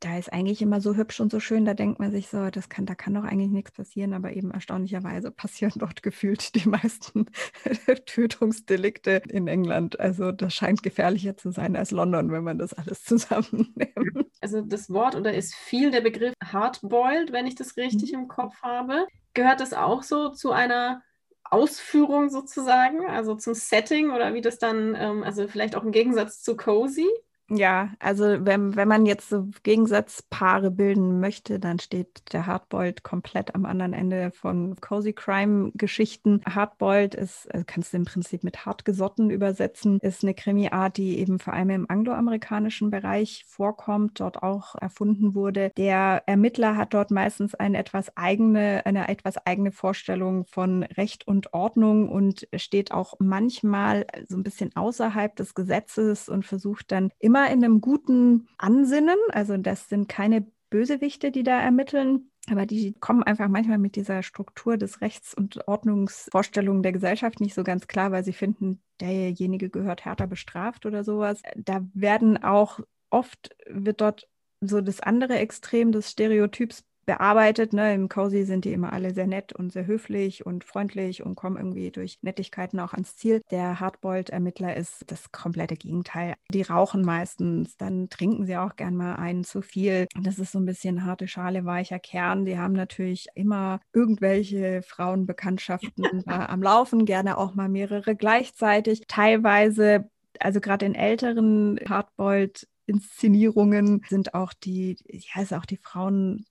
da 0.00 0.18
ist 0.18 0.32
eigentlich 0.32 0.60
immer 0.60 0.80
so 0.80 0.94
hübsch 0.94 1.20
und 1.20 1.32
so 1.32 1.40
schön, 1.40 1.64
da 1.64 1.74
denkt 1.74 1.98
man 1.98 2.10
sich 2.10 2.28
so, 2.28 2.50
das 2.50 2.68
kann, 2.68 2.86
da 2.86 2.94
kann 2.94 3.14
doch 3.14 3.24
eigentlich 3.24 3.50
nichts 3.50 3.72
passieren, 3.72 4.12
aber 4.12 4.32
eben 4.32 4.50
erstaunlicherweise 4.50 5.30
passieren 5.30 5.72
dort 5.76 6.02
gefühlt 6.02 6.54
die 6.54 6.68
meisten 6.68 7.26
Tötungsdelikte 8.06 9.22
in 9.28 9.48
England. 9.48 9.98
Also 9.98 10.32
das 10.32 10.54
scheint 10.54 10.82
gefährlicher 10.82 11.36
zu 11.36 11.50
sein 11.50 11.76
als 11.76 11.90
London, 11.90 12.30
wenn 12.30 12.44
man 12.44 12.58
das 12.58 12.72
alles 12.74 13.04
zusammennimmt. 13.04 14.26
Also 14.40 14.60
das 14.60 14.90
Wort 14.90 15.14
oder 15.14 15.34
ist 15.34 15.54
viel 15.54 15.90
der 15.90 16.02
Begriff 16.02 16.34
hardboiled, 16.44 17.32
wenn 17.32 17.46
ich 17.46 17.54
das 17.54 17.76
richtig 17.76 18.12
mhm. 18.12 18.20
im 18.20 18.28
Kopf 18.28 18.60
habe. 18.62 19.06
Gehört 19.34 19.60
das 19.60 19.72
auch 19.72 20.02
so 20.02 20.30
zu 20.30 20.52
einer 20.52 21.02
Ausführung 21.44 22.28
sozusagen, 22.28 23.06
also 23.06 23.34
zum 23.34 23.54
Setting 23.54 24.10
oder 24.10 24.34
wie 24.34 24.40
das 24.40 24.58
dann, 24.58 24.94
ähm, 24.94 25.22
also 25.22 25.46
vielleicht 25.48 25.76
auch 25.76 25.84
im 25.84 25.92
Gegensatz 25.92 26.42
zu 26.42 26.56
Cozy? 26.56 27.06
Ja, 27.48 27.90
also 28.00 28.24
wenn, 28.44 28.74
wenn 28.74 28.88
man 28.88 29.06
jetzt 29.06 29.28
so 29.28 29.46
Gegensatzpaare 29.62 30.72
bilden 30.72 31.20
möchte, 31.20 31.60
dann 31.60 31.78
steht 31.78 32.32
der 32.32 32.46
Hardboiled 32.46 33.04
komplett 33.04 33.54
am 33.54 33.64
anderen 33.66 33.92
Ende 33.92 34.32
von 34.32 34.74
Cozy 34.80 35.12
Crime 35.12 35.70
Geschichten. 35.76 36.40
Hardboiled 36.44 37.14
ist, 37.14 37.48
also 37.54 37.64
kannst 37.64 37.92
du 37.92 37.98
im 37.98 38.04
Prinzip 38.04 38.42
mit 38.42 38.66
hartgesotten 38.66 39.30
übersetzen, 39.30 40.00
ist 40.00 40.24
eine 40.24 40.34
Krimiart, 40.34 40.96
die 40.96 41.20
eben 41.20 41.38
vor 41.38 41.52
allem 41.52 41.70
im 41.70 41.88
angloamerikanischen 41.88 42.90
Bereich 42.90 43.44
vorkommt, 43.46 44.18
dort 44.18 44.42
auch 44.42 44.74
erfunden 44.74 45.36
wurde. 45.36 45.70
Der 45.76 46.24
Ermittler 46.26 46.76
hat 46.76 46.94
dort 46.94 47.12
meistens 47.12 47.54
eine 47.54 47.78
etwas 47.78 48.16
eigene, 48.16 48.84
eine 48.86 49.06
etwas 49.06 49.36
eigene 49.46 49.70
Vorstellung 49.70 50.46
von 50.46 50.82
Recht 50.82 51.28
und 51.28 51.54
Ordnung 51.54 52.08
und 52.08 52.48
steht 52.56 52.90
auch 52.90 53.14
manchmal 53.20 54.04
so 54.28 54.36
ein 54.36 54.42
bisschen 54.42 54.74
außerhalb 54.74 55.36
des 55.36 55.54
Gesetzes 55.54 56.28
und 56.28 56.44
versucht 56.44 56.90
dann 56.90 57.10
immer 57.20 57.35
immer 57.36 57.50
in 57.50 57.64
einem 57.64 57.80
guten 57.80 58.48
Ansinnen. 58.58 59.18
Also 59.30 59.56
das 59.56 59.88
sind 59.88 60.08
keine 60.08 60.46
Bösewichte, 60.70 61.30
die 61.30 61.42
da 61.42 61.60
ermitteln, 61.60 62.30
aber 62.50 62.66
die 62.66 62.94
kommen 62.94 63.22
einfach 63.22 63.48
manchmal 63.48 63.78
mit 63.78 63.96
dieser 63.96 64.22
Struktur 64.22 64.76
des 64.76 65.00
Rechts- 65.00 65.34
und 65.34 65.66
Ordnungsvorstellungen 65.68 66.82
der 66.82 66.92
Gesellschaft 66.92 67.40
nicht 67.40 67.54
so 67.54 67.62
ganz 67.62 67.86
klar, 67.86 68.10
weil 68.10 68.24
sie 68.24 68.32
finden, 68.32 68.82
derjenige 69.00 69.68
gehört 69.70 70.04
härter 70.04 70.26
bestraft 70.26 70.86
oder 70.86 71.04
sowas. 71.04 71.42
Da 71.56 71.86
werden 71.94 72.42
auch 72.42 72.80
oft, 73.10 73.54
wird 73.68 74.00
dort 74.00 74.28
so 74.60 74.80
das 74.80 75.00
andere 75.00 75.38
Extrem 75.38 75.92
des 75.92 76.10
Stereotyps 76.10 76.84
bearbeitet. 77.06 77.72
Ne? 77.72 77.94
Im 77.94 78.08
Cozy 78.08 78.44
sind 78.44 78.64
die 78.64 78.72
immer 78.72 78.92
alle 78.92 79.14
sehr 79.14 79.26
nett 79.26 79.52
und 79.52 79.72
sehr 79.72 79.86
höflich 79.86 80.44
und 80.44 80.64
freundlich 80.64 81.24
und 81.24 81.36
kommen 81.36 81.56
irgendwie 81.56 81.90
durch 81.90 82.18
Nettigkeiten 82.22 82.80
auch 82.80 82.92
ans 82.92 83.16
Ziel. 83.16 83.40
Der 83.50 83.80
Hardboiled-Ermittler 83.80 84.76
ist 84.76 85.04
das 85.06 85.32
komplette 85.32 85.76
Gegenteil. 85.76 86.34
Die 86.52 86.62
rauchen 86.62 87.02
meistens, 87.02 87.76
dann 87.76 88.08
trinken 88.10 88.44
sie 88.44 88.56
auch 88.56 88.76
gern 88.76 88.96
mal 88.96 89.14
einen 89.14 89.44
zu 89.44 89.62
viel. 89.62 90.06
Das 90.20 90.38
ist 90.38 90.52
so 90.52 90.58
ein 90.58 90.66
bisschen 90.66 91.04
harte 91.04 91.28
Schale, 91.28 91.64
weicher 91.64 91.98
Kern. 91.98 92.44
Die 92.44 92.58
haben 92.58 92.74
natürlich 92.74 93.26
immer 93.34 93.80
irgendwelche 93.92 94.82
Frauenbekanntschaften 94.82 96.04
am 96.26 96.62
Laufen, 96.62 97.04
gerne 97.04 97.38
auch 97.38 97.54
mal 97.54 97.68
mehrere 97.68 98.16
gleichzeitig. 98.16 99.02
Teilweise 99.06 100.10
also 100.40 100.60
gerade 100.60 100.84
in 100.84 100.94
älteren 100.94 101.78
Hardboiled 101.88 102.68
Inszenierungen 102.86 104.02
sind 104.08 104.34
auch 104.34 104.52
die, 104.52 104.96
ja, 105.08 105.42
ist 105.42 105.52
auch 105.52 105.66
die 105.66 105.76
Frauen 105.76 106.46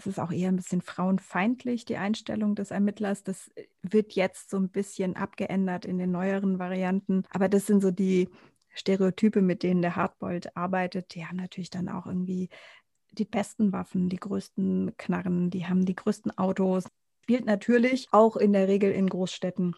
es 0.00 0.06
ist 0.06 0.18
auch 0.18 0.32
eher 0.32 0.48
ein 0.48 0.56
bisschen 0.56 0.80
frauenfeindlich, 0.80 1.84
die 1.84 1.96
Einstellung 1.96 2.54
des 2.54 2.70
Ermittlers. 2.70 3.22
Das 3.22 3.48
äh, 3.54 3.66
wird 3.82 4.12
jetzt 4.12 4.50
so 4.50 4.56
ein 4.56 4.68
bisschen 4.68 5.16
abgeändert 5.16 5.84
in 5.84 5.98
den 5.98 6.10
neueren 6.10 6.58
Varianten. 6.58 7.24
Aber 7.30 7.48
das 7.48 7.66
sind 7.66 7.82
so 7.82 7.90
die 7.90 8.28
Stereotype, 8.74 9.42
mit 9.42 9.62
denen 9.62 9.82
der 9.82 9.96
Hardboiled 9.96 10.56
arbeitet. 10.56 11.14
Die 11.14 11.26
haben 11.26 11.36
natürlich 11.36 11.70
dann 11.70 11.88
auch 11.88 12.06
irgendwie 12.06 12.48
die 13.12 13.24
besten 13.24 13.72
Waffen, 13.72 14.08
die 14.08 14.18
größten 14.18 14.94
Knarren, 14.96 15.50
die 15.50 15.66
haben 15.66 15.84
die 15.84 15.96
größten 15.96 16.36
Autos. 16.38 16.84
Spielt 17.22 17.44
natürlich 17.44 18.08
auch 18.12 18.36
in 18.36 18.52
der 18.52 18.68
Regel 18.68 18.92
in 18.92 19.08
Großstädten 19.08 19.74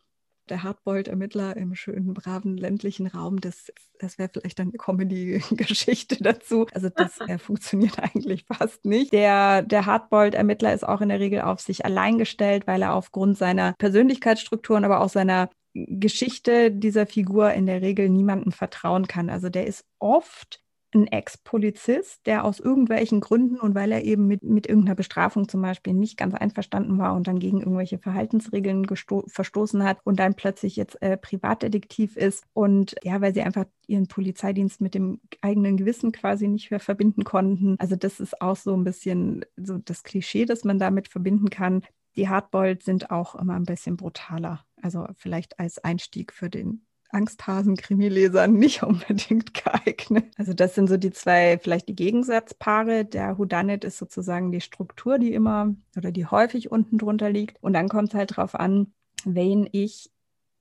der 0.52 0.62
Hardboiled-Ermittler 0.62 1.56
im 1.56 1.74
schönen, 1.74 2.12
braven, 2.12 2.58
ländlichen 2.58 3.06
Raum, 3.06 3.40
das, 3.40 3.72
das 3.98 4.18
wäre 4.18 4.28
vielleicht 4.32 4.60
eine 4.60 4.72
Comedy-Geschichte 4.72 6.18
dazu. 6.20 6.66
Also 6.74 6.90
das 6.94 7.18
äh, 7.20 7.38
funktioniert 7.38 7.98
eigentlich 7.98 8.44
fast 8.44 8.84
nicht. 8.84 9.12
Der, 9.14 9.62
der 9.62 9.86
Hardboiled-Ermittler 9.86 10.74
ist 10.74 10.86
auch 10.86 11.00
in 11.00 11.08
der 11.08 11.20
Regel 11.20 11.40
auf 11.40 11.60
sich 11.60 11.86
allein 11.86 12.18
gestellt, 12.18 12.66
weil 12.66 12.82
er 12.82 12.94
aufgrund 12.94 13.38
seiner 13.38 13.72
Persönlichkeitsstrukturen, 13.78 14.84
aber 14.84 15.00
auch 15.00 15.08
seiner 15.08 15.48
Geschichte 15.74 16.70
dieser 16.70 17.06
Figur 17.06 17.52
in 17.52 17.64
der 17.64 17.80
Regel 17.80 18.10
niemandem 18.10 18.52
vertrauen 18.52 19.06
kann. 19.06 19.30
Also 19.30 19.48
der 19.48 19.66
ist 19.66 19.86
oft 19.98 20.61
ein 20.94 21.06
Ex-Polizist, 21.06 22.26
der 22.26 22.44
aus 22.44 22.60
irgendwelchen 22.60 23.20
Gründen 23.20 23.58
und 23.58 23.74
weil 23.74 23.92
er 23.92 24.04
eben 24.04 24.26
mit, 24.26 24.42
mit 24.42 24.66
irgendeiner 24.66 24.94
Bestrafung 24.94 25.48
zum 25.48 25.62
Beispiel 25.62 25.94
nicht 25.94 26.16
ganz 26.16 26.34
einverstanden 26.34 26.98
war 26.98 27.14
und 27.14 27.26
dann 27.26 27.38
gegen 27.38 27.60
irgendwelche 27.60 27.98
Verhaltensregeln 27.98 28.86
verstoßen 28.86 29.84
hat 29.84 29.98
und 30.04 30.18
dann 30.18 30.34
plötzlich 30.34 30.76
jetzt 30.76 31.00
äh, 31.02 31.16
Privatdetektiv 31.16 32.16
ist 32.16 32.44
und 32.52 32.94
ja, 33.02 33.20
weil 33.20 33.34
sie 33.34 33.42
einfach 33.42 33.64
ihren 33.86 34.06
Polizeidienst 34.06 34.80
mit 34.80 34.94
dem 34.94 35.20
eigenen 35.40 35.76
Gewissen 35.76 36.12
quasi 36.12 36.48
nicht 36.48 36.70
mehr 36.70 36.80
verbinden 36.80 37.24
konnten. 37.24 37.76
Also 37.78 37.96
das 37.96 38.20
ist 38.20 38.40
auch 38.40 38.56
so 38.56 38.74
ein 38.74 38.84
bisschen 38.84 39.44
so 39.56 39.78
das 39.78 40.02
Klischee, 40.02 40.44
das 40.44 40.64
man 40.64 40.78
damit 40.78 41.08
verbinden 41.08 41.50
kann. 41.50 41.82
Die 42.16 42.28
Hardboiled 42.28 42.82
sind 42.82 43.10
auch 43.10 43.34
immer 43.34 43.54
ein 43.54 43.64
bisschen 43.64 43.96
brutaler. 43.96 44.64
Also 44.80 45.06
vielleicht 45.16 45.58
als 45.58 45.78
Einstieg 45.78 46.32
für 46.32 46.50
den 46.50 46.84
Angsthasen-Krimi-Lesern 47.12 48.52
nicht 48.58 48.82
unbedingt 48.82 49.54
geeignet. 49.54 50.32
Also 50.36 50.52
das 50.52 50.74
sind 50.74 50.88
so 50.88 50.96
die 50.96 51.12
zwei, 51.12 51.58
vielleicht 51.58 51.88
die 51.88 51.96
Gegensatzpaare. 51.96 53.04
Der 53.04 53.38
Whodunit 53.38 53.84
ist 53.84 53.98
sozusagen 53.98 54.50
die 54.50 54.60
Struktur, 54.60 55.18
die 55.18 55.32
immer 55.32 55.74
oder 55.96 56.10
die 56.10 56.26
häufig 56.26 56.70
unten 56.70 56.98
drunter 56.98 57.30
liegt. 57.30 57.62
Und 57.62 57.74
dann 57.74 57.88
kommt 57.88 58.08
es 58.08 58.14
halt 58.14 58.32
darauf 58.32 58.54
an, 58.54 58.92
wen 59.24 59.68
ich 59.70 60.10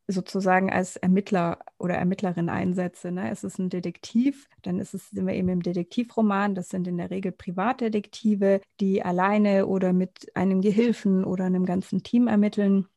sozusagen 0.08 0.72
als 0.72 0.98
Ermittler 0.98 1.60
oder 1.78 1.96
Ermittlerin 1.96 2.50
einsetze. 2.50 3.12
Ne? 3.12 3.32
Es 3.32 3.44
ist 3.44 3.60
ein 3.60 3.70
Detektiv, 3.70 4.48
dann 4.62 4.80
ist 4.80 4.94
es, 4.94 5.10
sind 5.10 5.26
wir 5.26 5.34
eben 5.34 5.50
im 5.50 5.64
Detektivroman. 5.64 6.56
Das 6.56 6.70
sind 6.70 6.88
in 6.88 6.98
der 6.98 7.10
Regel 7.10 7.32
Privatdetektive, 7.32 8.62
die 8.80 9.04
alleine 9.04 9.68
oder 9.68 9.94
mit 9.94 10.36
einem 10.36 10.62
Gehilfen 10.62 11.24
oder 11.24 11.46
einem 11.46 11.66
ganzen 11.66 12.04
Team 12.04 12.28
ermitteln. 12.28 12.88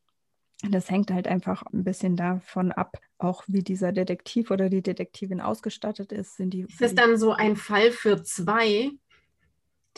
Das 0.69 0.89
hängt 0.89 1.11
halt 1.11 1.27
einfach 1.27 1.63
ein 1.73 1.83
bisschen 1.83 2.15
davon 2.15 2.71
ab, 2.71 2.97
auch 3.17 3.43
wie 3.47 3.63
dieser 3.63 3.91
Detektiv 3.91 4.51
oder 4.51 4.69
die 4.69 4.81
Detektivin 4.81 5.41
ausgestattet 5.41 6.11
ist. 6.11 6.37
Sind 6.37 6.53
die, 6.53 6.61
ist 6.61 6.81
das 6.81 6.95
dann 6.95 7.17
so 7.17 7.31
ein 7.31 7.55
Fall 7.55 7.91
für 7.91 8.21
zwei? 8.23 8.91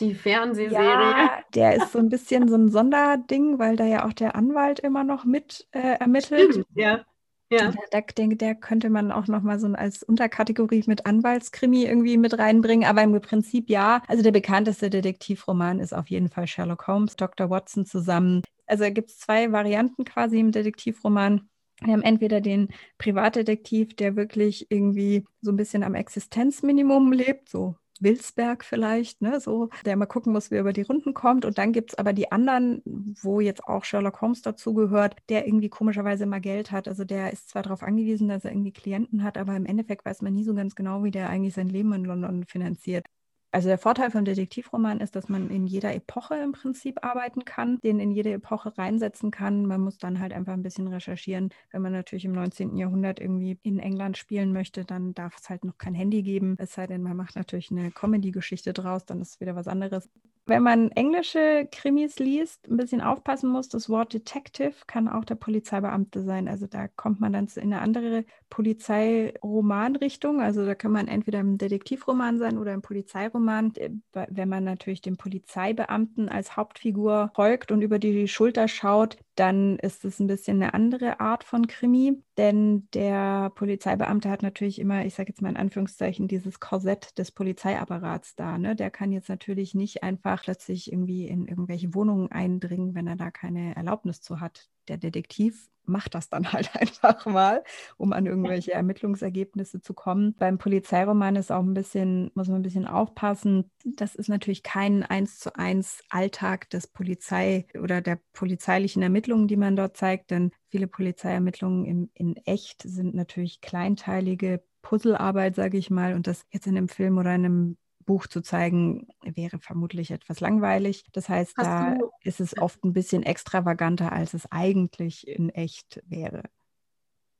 Die 0.00 0.14
Fernsehserie. 0.14 0.84
Ja, 0.84 1.42
der 1.54 1.76
ist 1.76 1.92
so 1.92 1.98
ein 1.98 2.08
bisschen 2.08 2.48
so 2.48 2.54
ein 2.54 2.68
Sonderding, 2.70 3.58
weil 3.58 3.76
da 3.76 3.84
ja 3.84 4.06
auch 4.06 4.12
der 4.12 4.36
Anwalt 4.36 4.78
immer 4.78 5.02
noch 5.02 5.24
mit 5.24 5.66
äh, 5.72 5.98
ermittelt. 5.98 6.52
Stimmt, 6.52 6.66
ja. 6.74 7.04
Ja. 7.50 7.72
Der, 7.92 8.02
der, 8.02 8.28
der, 8.36 8.54
könnte 8.54 8.90
man 8.90 9.10
auch 9.10 9.26
noch 9.26 9.40
mal 9.40 9.58
so 9.58 9.68
als 9.68 10.02
Unterkategorie 10.02 10.84
mit 10.86 11.06
Anwaltskrimi 11.06 11.84
irgendwie 11.84 12.18
mit 12.18 12.38
reinbringen, 12.38 12.86
aber 12.86 13.02
im 13.02 13.18
Prinzip 13.22 13.70
ja. 13.70 14.02
Also 14.06 14.22
der 14.22 14.32
bekannteste 14.32 14.90
Detektivroman 14.90 15.80
ist 15.80 15.94
auf 15.94 16.08
jeden 16.10 16.28
Fall 16.28 16.46
Sherlock 16.46 16.86
Holmes, 16.86 17.16
Dr. 17.16 17.48
Watson 17.48 17.86
zusammen. 17.86 18.42
Also 18.66 18.84
da 18.84 18.90
gibt 18.90 19.08
es 19.08 19.18
zwei 19.18 19.50
Varianten 19.50 20.04
quasi 20.04 20.38
im 20.38 20.52
Detektivroman. 20.52 21.48
Wir 21.80 21.92
haben 21.92 22.02
entweder 22.02 22.40
den 22.40 22.68
Privatdetektiv, 22.98 23.94
der 23.94 24.16
wirklich 24.16 24.66
irgendwie 24.70 25.24
so 25.40 25.52
ein 25.52 25.56
bisschen 25.56 25.82
am 25.84 25.94
Existenzminimum 25.94 27.12
lebt, 27.12 27.48
so 27.48 27.76
Wilsberg 28.00 28.64
vielleicht, 28.64 29.22
ne, 29.22 29.40
so, 29.40 29.70
der 29.84 29.96
mal 29.96 30.06
gucken 30.06 30.32
muss, 30.32 30.50
wie 30.50 30.56
er 30.56 30.60
über 30.62 30.72
die 30.72 30.82
Runden 30.82 31.14
kommt. 31.14 31.44
Und 31.44 31.58
dann 31.58 31.72
gibt 31.72 31.92
es 31.92 31.98
aber 31.98 32.12
die 32.12 32.30
anderen, 32.32 32.82
wo 33.22 33.40
jetzt 33.40 33.64
auch 33.64 33.84
Sherlock 33.84 34.20
Holmes 34.20 34.42
dazugehört, 34.42 35.16
der 35.28 35.46
irgendwie 35.46 35.68
komischerweise 35.68 36.24
immer 36.24 36.40
Geld 36.40 36.70
hat. 36.70 36.88
Also 36.88 37.04
der 37.04 37.32
ist 37.32 37.48
zwar 37.50 37.62
darauf 37.62 37.82
angewiesen, 37.82 38.28
dass 38.28 38.44
er 38.44 38.52
irgendwie 38.52 38.72
Klienten 38.72 39.22
hat, 39.22 39.38
aber 39.38 39.56
im 39.56 39.66
Endeffekt 39.66 40.04
weiß 40.04 40.22
man 40.22 40.34
nie 40.34 40.44
so 40.44 40.54
ganz 40.54 40.74
genau, 40.74 41.04
wie 41.04 41.10
der 41.10 41.28
eigentlich 41.30 41.54
sein 41.54 41.68
Leben 41.68 41.92
in 41.92 42.04
London 42.04 42.44
finanziert. 42.44 43.06
Also 43.50 43.68
der 43.68 43.78
Vorteil 43.78 44.10
vom 44.10 44.26
Detektivroman 44.26 45.00
ist, 45.00 45.16
dass 45.16 45.30
man 45.30 45.48
in 45.48 45.66
jeder 45.66 45.94
Epoche 45.94 46.36
im 46.36 46.52
Prinzip 46.52 47.02
arbeiten 47.02 47.46
kann, 47.46 47.78
den 47.80 47.98
in 47.98 48.10
jede 48.10 48.32
Epoche 48.32 48.76
reinsetzen 48.76 49.30
kann. 49.30 49.64
Man 49.64 49.80
muss 49.80 49.96
dann 49.96 50.20
halt 50.20 50.34
einfach 50.34 50.52
ein 50.52 50.62
bisschen 50.62 50.86
recherchieren. 50.88 51.48
Wenn 51.70 51.80
man 51.80 51.92
natürlich 51.92 52.26
im 52.26 52.32
19. 52.32 52.76
Jahrhundert 52.76 53.20
irgendwie 53.20 53.58
in 53.62 53.78
England 53.78 54.18
spielen 54.18 54.52
möchte, 54.52 54.84
dann 54.84 55.14
darf 55.14 55.36
es 55.40 55.48
halt 55.48 55.64
noch 55.64 55.78
kein 55.78 55.94
Handy 55.94 56.22
geben. 56.22 56.56
Es 56.58 56.74
sei 56.74 56.86
denn, 56.86 57.02
man 57.02 57.16
macht 57.16 57.36
natürlich 57.36 57.70
eine 57.70 57.90
Comedy-Geschichte 57.90 58.74
draus, 58.74 59.06
dann 59.06 59.22
ist 59.22 59.30
es 59.30 59.40
wieder 59.40 59.56
was 59.56 59.66
anderes. 59.66 60.10
Wenn 60.48 60.62
man 60.62 60.90
englische 60.92 61.68
Krimis 61.70 62.18
liest, 62.18 62.66
ein 62.68 62.78
bisschen 62.78 63.02
aufpassen 63.02 63.50
muss, 63.50 63.68
das 63.68 63.90
Wort 63.90 64.14
Detective 64.14 64.72
kann 64.86 65.06
auch 65.06 65.26
der 65.26 65.34
Polizeibeamte 65.34 66.24
sein. 66.24 66.48
Also 66.48 66.66
da 66.66 66.88
kommt 66.88 67.20
man 67.20 67.34
dann 67.34 67.48
in 67.56 67.74
eine 67.74 67.82
andere 67.82 68.24
Polizeiromanrichtung. 68.48 70.40
Also 70.40 70.64
da 70.64 70.74
kann 70.74 70.90
man 70.90 71.06
entweder 71.06 71.40
im 71.40 71.58
Detektivroman 71.58 72.38
sein 72.38 72.56
oder 72.56 72.72
im 72.72 72.80
Polizeiroman. 72.80 73.74
Äh, 73.76 73.90
wenn 74.12 74.48
man 74.48 74.64
natürlich 74.64 75.02
dem 75.02 75.18
Polizeibeamten 75.18 76.30
als 76.30 76.56
Hauptfigur 76.56 77.30
folgt 77.34 77.70
und 77.70 77.82
über 77.82 77.98
die 77.98 78.26
Schulter 78.26 78.68
schaut, 78.68 79.18
dann 79.38 79.78
ist 79.78 80.04
es 80.04 80.18
ein 80.18 80.26
bisschen 80.26 80.60
eine 80.60 80.74
andere 80.74 81.20
Art 81.20 81.44
von 81.44 81.68
Krimi, 81.68 82.22
denn 82.36 82.88
der 82.92 83.50
Polizeibeamte 83.50 84.30
hat 84.30 84.42
natürlich 84.42 84.80
immer, 84.80 85.04
ich 85.04 85.14
sage 85.14 85.28
jetzt 85.30 85.42
mal 85.42 85.50
in 85.50 85.56
Anführungszeichen, 85.56 86.26
dieses 86.26 86.58
Korsett 86.58 87.16
des 87.18 87.30
Polizeiapparats 87.30 88.34
da. 88.34 88.58
Ne? 88.58 88.74
Der 88.74 88.90
kann 88.90 89.12
jetzt 89.12 89.28
natürlich 89.28 89.74
nicht 89.74 90.02
einfach 90.02 90.42
plötzlich 90.42 90.90
irgendwie 90.92 91.28
in 91.28 91.46
irgendwelche 91.46 91.94
Wohnungen 91.94 92.32
eindringen, 92.32 92.94
wenn 92.94 93.06
er 93.06 93.16
da 93.16 93.30
keine 93.30 93.76
Erlaubnis 93.76 94.20
zu 94.20 94.40
hat. 94.40 94.68
Der 94.88 94.98
Detektiv 94.98 95.68
macht 95.88 96.14
das 96.14 96.28
dann 96.28 96.44
halt 96.52 96.70
einfach 96.76 97.26
mal, 97.26 97.64
um 97.96 98.12
an 98.12 98.26
irgendwelche 98.26 98.72
Ermittlungsergebnisse 98.72 99.80
zu 99.80 99.94
kommen. 99.94 100.34
Beim 100.38 100.58
Polizeiroman 100.58 101.36
ist 101.36 101.50
auch 101.50 101.62
ein 101.62 101.74
bisschen, 101.74 102.30
muss 102.34 102.48
man 102.48 102.60
ein 102.60 102.62
bisschen 102.62 102.86
aufpassen. 102.86 103.70
Das 103.84 104.14
ist 104.14 104.28
natürlich 104.28 104.62
kein 104.62 105.02
eins 105.02 105.38
zu 105.38 105.56
eins 105.56 106.02
Alltag 106.10 106.70
des 106.70 106.86
Polizei 106.86 107.66
oder 107.80 108.00
der 108.00 108.20
polizeilichen 108.32 109.02
Ermittlungen, 109.02 109.48
die 109.48 109.56
man 109.56 109.76
dort 109.76 109.96
zeigt, 109.96 110.30
denn 110.30 110.52
viele 110.68 110.86
Polizeiermittlungen 110.86 111.84
in, 111.84 112.10
in 112.14 112.36
echt 112.44 112.82
sind 112.82 113.14
natürlich 113.14 113.60
kleinteilige 113.60 114.62
Puzzlearbeit, 114.82 115.54
sage 115.56 115.76
ich 115.76 115.90
mal, 115.90 116.14
und 116.14 116.26
das 116.26 116.46
jetzt 116.50 116.66
in 116.66 116.76
einem 116.76 116.88
Film 116.88 117.18
oder 117.18 117.34
in 117.34 117.44
einem 117.44 117.76
Buch 118.08 118.26
zu 118.26 118.40
zeigen, 118.42 119.08
wäre 119.22 119.60
vermutlich 119.60 120.10
etwas 120.10 120.40
langweilig. 120.40 121.04
Das 121.12 121.28
heißt, 121.28 121.56
Hast 121.58 121.66
da 121.66 121.94
du, 121.98 122.10
ist 122.24 122.40
es 122.40 122.58
oft 122.58 122.82
ein 122.84 122.94
bisschen 122.94 123.22
extravaganter, 123.22 124.12
als 124.12 124.34
es 124.34 124.50
eigentlich 124.50 125.28
in 125.28 125.50
echt 125.50 126.02
wäre. 126.06 126.44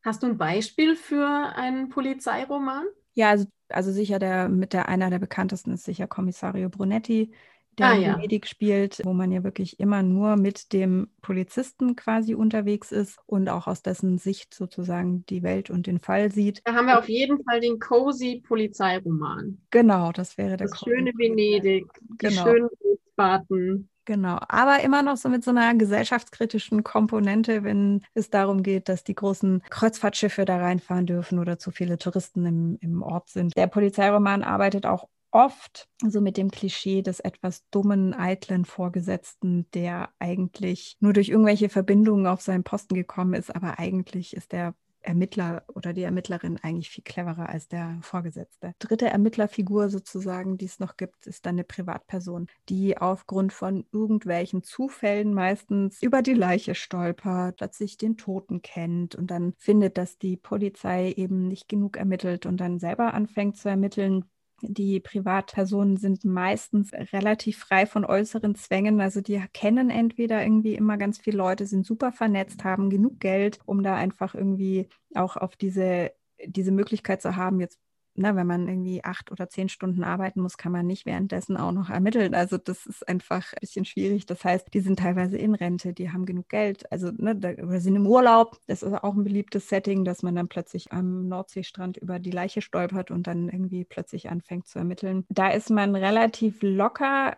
Hast 0.04 0.24
du 0.24 0.26
ein 0.26 0.38
Beispiel 0.38 0.96
für 0.96 1.26
einen 1.54 1.88
Polizeiroman? 1.88 2.86
Ja, 3.14 3.30
also, 3.30 3.46
also 3.68 3.92
sicher 3.92 4.18
der 4.18 4.48
mit 4.48 4.72
der 4.72 4.88
einer 4.88 5.10
der 5.10 5.18
bekanntesten 5.18 5.72
ist 5.72 5.84
sicher 5.84 6.06
Kommissario 6.06 6.68
Brunetti, 6.68 7.32
der 7.78 7.86
ah, 7.86 7.94
ja. 7.94 8.16
Venedig 8.16 8.46
spielt, 8.46 9.00
wo 9.04 9.12
man 9.12 9.30
ja 9.30 9.44
wirklich 9.44 9.78
immer 9.80 10.02
nur 10.02 10.36
mit 10.36 10.72
dem 10.72 11.08
Polizisten 11.22 11.96
quasi 11.96 12.34
unterwegs 12.34 12.92
ist 12.92 13.18
und 13.26 13.48
auch 13.48 13.66
aus 13.66 13.82
dessen 13.82 14.18
Sicht 14.18 14.54
sozusagen 14.54 15.24
die 15.26 15.42
Welt 15.42 15.70
und 15.70 15.86
den 15.86 15.98
Fall 15.98 16.30
sieht. 16.32 16.62
Da 16.64 16.74
haben 16.74 16.86
wir 16.86 16.98
auf 16.98 17.08
jeden 17.08 17.42
Fall 17.44 17.60
den 17.60 17.78
cozy 17.78 18.42
Polizeiroman. 18.46 19.58
Genau, 19.70 20.12
das 20.12 20.38
wäre 20.38 20.56
der 20.56 20.68
Das 20.68 20.78
schöne 20.78 21.12
Venedig, 21.16 21.86
die 22.00 22.28
genau. 22.28 22.42
schönen 22.44 22.68
Bootsfahrten. 22.80 23.88
Genau, 24.08 24.38
aber 24.48 24.80
immer 24.80 25.02
noch 25.02 25.18
so 25.18 25.28
mit 25.28 25.44
so 25.44 25.50
einer 25.50 25.74
gesellschaftskritischen 25.74 26.82
Komponente, 26.82 27.62
wenn 27.62 28.02
es 28.14 28.30
darum 28.30 28.62
geht, 28.62 28.88
dass 28.88 29.04
die 29.04 29.14
großen 29.14 29.62
Kreuzfahrtschiffe 29.68 30.46
da 30.46 30.56
reinfahren 30.56 31.04
dürfen 31.04 31.38
oder 31.38 31.58
zu 31.58 31.70
viele 31.72 31.98
Touristen 31.98 32.46
im, 32.46 32.78
im 32.80 33.02
Ort 33.02 33.28
sind. 33.28 33.54
Der 33.54 33.66
Polizeiroman 33.66 34.42
arbeitet 34.42 34.86
auch 34.86 35.08
oft 35.30 35.88
so 36.06 36.20
mit 36.20 36.36
dem 36.36 36.50
Klischee 36.50 37.02
des 37.02 37.20
etwas 37.20 37.68
dummen, 37.70 38.14
eitlen 38.14 38.64
Vorgesetzten, 38.64 39.70
der 39.72 40.10
eigentlich 40.18 40.96
nur 41.00 41.12
durch 41.12 41.28
irgendwelche 41.28 41.68
Verbindungen 41.68 42.26
auf 42.26 42.40
seinen 42.40 42.64
Posten 42.64 42.94
gekommen 42.94 43.34
ist, 43.34 43.54
aber 43.54 43.78
eigentlich 43.78 44.34
ist 44.34 44.52
der 44.52 44.74
Ermittler 45.00 45.62
oder 45.74 45.92
die 45.92 46.02
Ermittlerin 46.02 46.58
eigentlich 46.62 46.90
viel 46.90 47.04
cleverer 47.04 47.48
als 47.48 47.68
der 47.68 47.98
Vorgesetzte. 48.02 48.74
Dritte 48.78 49.06
Ermittlerfigur 49.06 49.88
sozusagen, 49.88 50.58
die 50.58 50.66
es 50.66 50.80
noch 50.80 50.96
gibt, 50.96 51.26
ist 51.26 51.46
dann 51.46 51.54
eine 51.54 51.64
Privatperson, 51.64 52.48
die 52.68 52.98
aufgrund 52.98 53.52
von 53.52 53.86
irgendwelchen 53.92 54.62
Zufällen 54.62 55.32
meistens 55.32 56.02
über 56.02 56.20
die 56.20 56.34
Leiche 56.34 56.74
stolpert, 56.74 57.56
plötzlich 57.56 57.96
den 57.96 58.16
Toten 58.16 58.60
kennt 58.60 59.14
und 59.14 59.30
dann 59.30 59.54
findet, 59.56 59.98
dass 59.98 60.18
die 60.18 60.36
Polizei 60.36 61.12
eben 61.12 61.48
nicht 61.48 61.68
genug 61.68 61.96
ermittelt 61.96 62.44
und 62.44 62.58
dann 62.58 62.78
selber 62.78 63.14
anfängt 63.14 63.56
zu 63.56 63.68
ermitteln, 63.68 64.24
die 64.62 65.00
Privatpersonen 65.00 65.96
sind 65.96 66.24
meistens 66.24 66.92
relativ 66.92 67.58
frei 67.58 67.86
von 67.86 68.04
äußeren 68.04 68.54
Zwängen. 68.54 69.00
Also 69.00 69.20
die 69.20 69.42
kennen 69.52 69.90
entweder 69.90 70.42
irgendwie 70.42 70.74
immer 70.74 70.96
ganz 70.96 71.18
viele 71.18 71.38
Leute, 71.38 71.66
sind 71.66 71.86
super 71.86 72.12
vernetzt, 72.12 72.64
haben 72.64 72.90
genug 72.90 73.20
Geld, 73.20 73.60
um 73.66 73.82
da 73.82 73.94
einfach 73.94 74.34
irgendwie 74.34 74.88
auch 75.14 75.36
auf 75.36 75.56
diese, 75.56 76.12
diese 76.44 76.72
Möglichkeit 76.72 77.22
zu 77.22 77.36
haben, 77.36 77.60
jetzt 77.60 77.78
ne, 78.18 78.36
wenn 78.36 78.46
man 78.46 78.68
irgendwie 78.68 79.04
acht 79.04 79.30
oder 79.30 79.48
zehn 79.48 79.68
Stunden 79.68 80.04
arbeiten 80.04 80.40
muss, 80.40 80.56
kann 80.58 80.72
man 80.72 80.86
nicht 80.86 81.06
währenddessen 81.06 81.56
auch 81.56 81.72
noch 81.72 81.90
ermitteln. 81.90 82.34
Also 82.34 82.58
das 82.58 82.86
ist 82.86 83.08
einfach 83.08 83.52
ein 83.52 83.60
bisschen 83.60 83.84
schwierig. 83.84 84.26
Das 84.26 84.44
heißt, 84.44 84.72
die 84.74 84.80
sind 84.80 84.98
teilweise 84.98 85.38
in 85.38 85.54
Rente, 85.54 85.92
die 85.94 86.10
haben 86.10 86.26
genug 86.26 86.48
Geld, 86.48 86.90
also 86.92 87.10
ne, 87.16 87.36
da, 87.36 87.50
oder 87.52 87.80
sind 87.80 87.96
im 87.96 88.06
Urlaub. 88.06 88.58
Das 88.66 88.82
ist 88.82 88.92
auch 88.92 89.14
ein 89.14 89.24
beliebtes 89.24 89.68
Setting, 89.68 90.04
dass 90.04 90.22
man 90.22 90.34
dann 90.34 90.48
plötzlich 90.48 90.92
am 90.92 91.28
Nordseestrand 91.28 91.96
über 91.96 92.18
die 92.18 92.30
Leiche 92.30 92.60
stolpert 92.60 93.10
und 93.10 93.26
dann 93.26 93.48
irgendwie 93.48 93.84
plötzlich 93.84 94.28
anfängt 94.28 94.66
zu 94.66 94.78
ermitteln. 94.78 95.24
Da 95.28 95.48
ist 95.48 95.70
man 95.70 95.94
relativ 95.94 96.58
locker 96.62 97.36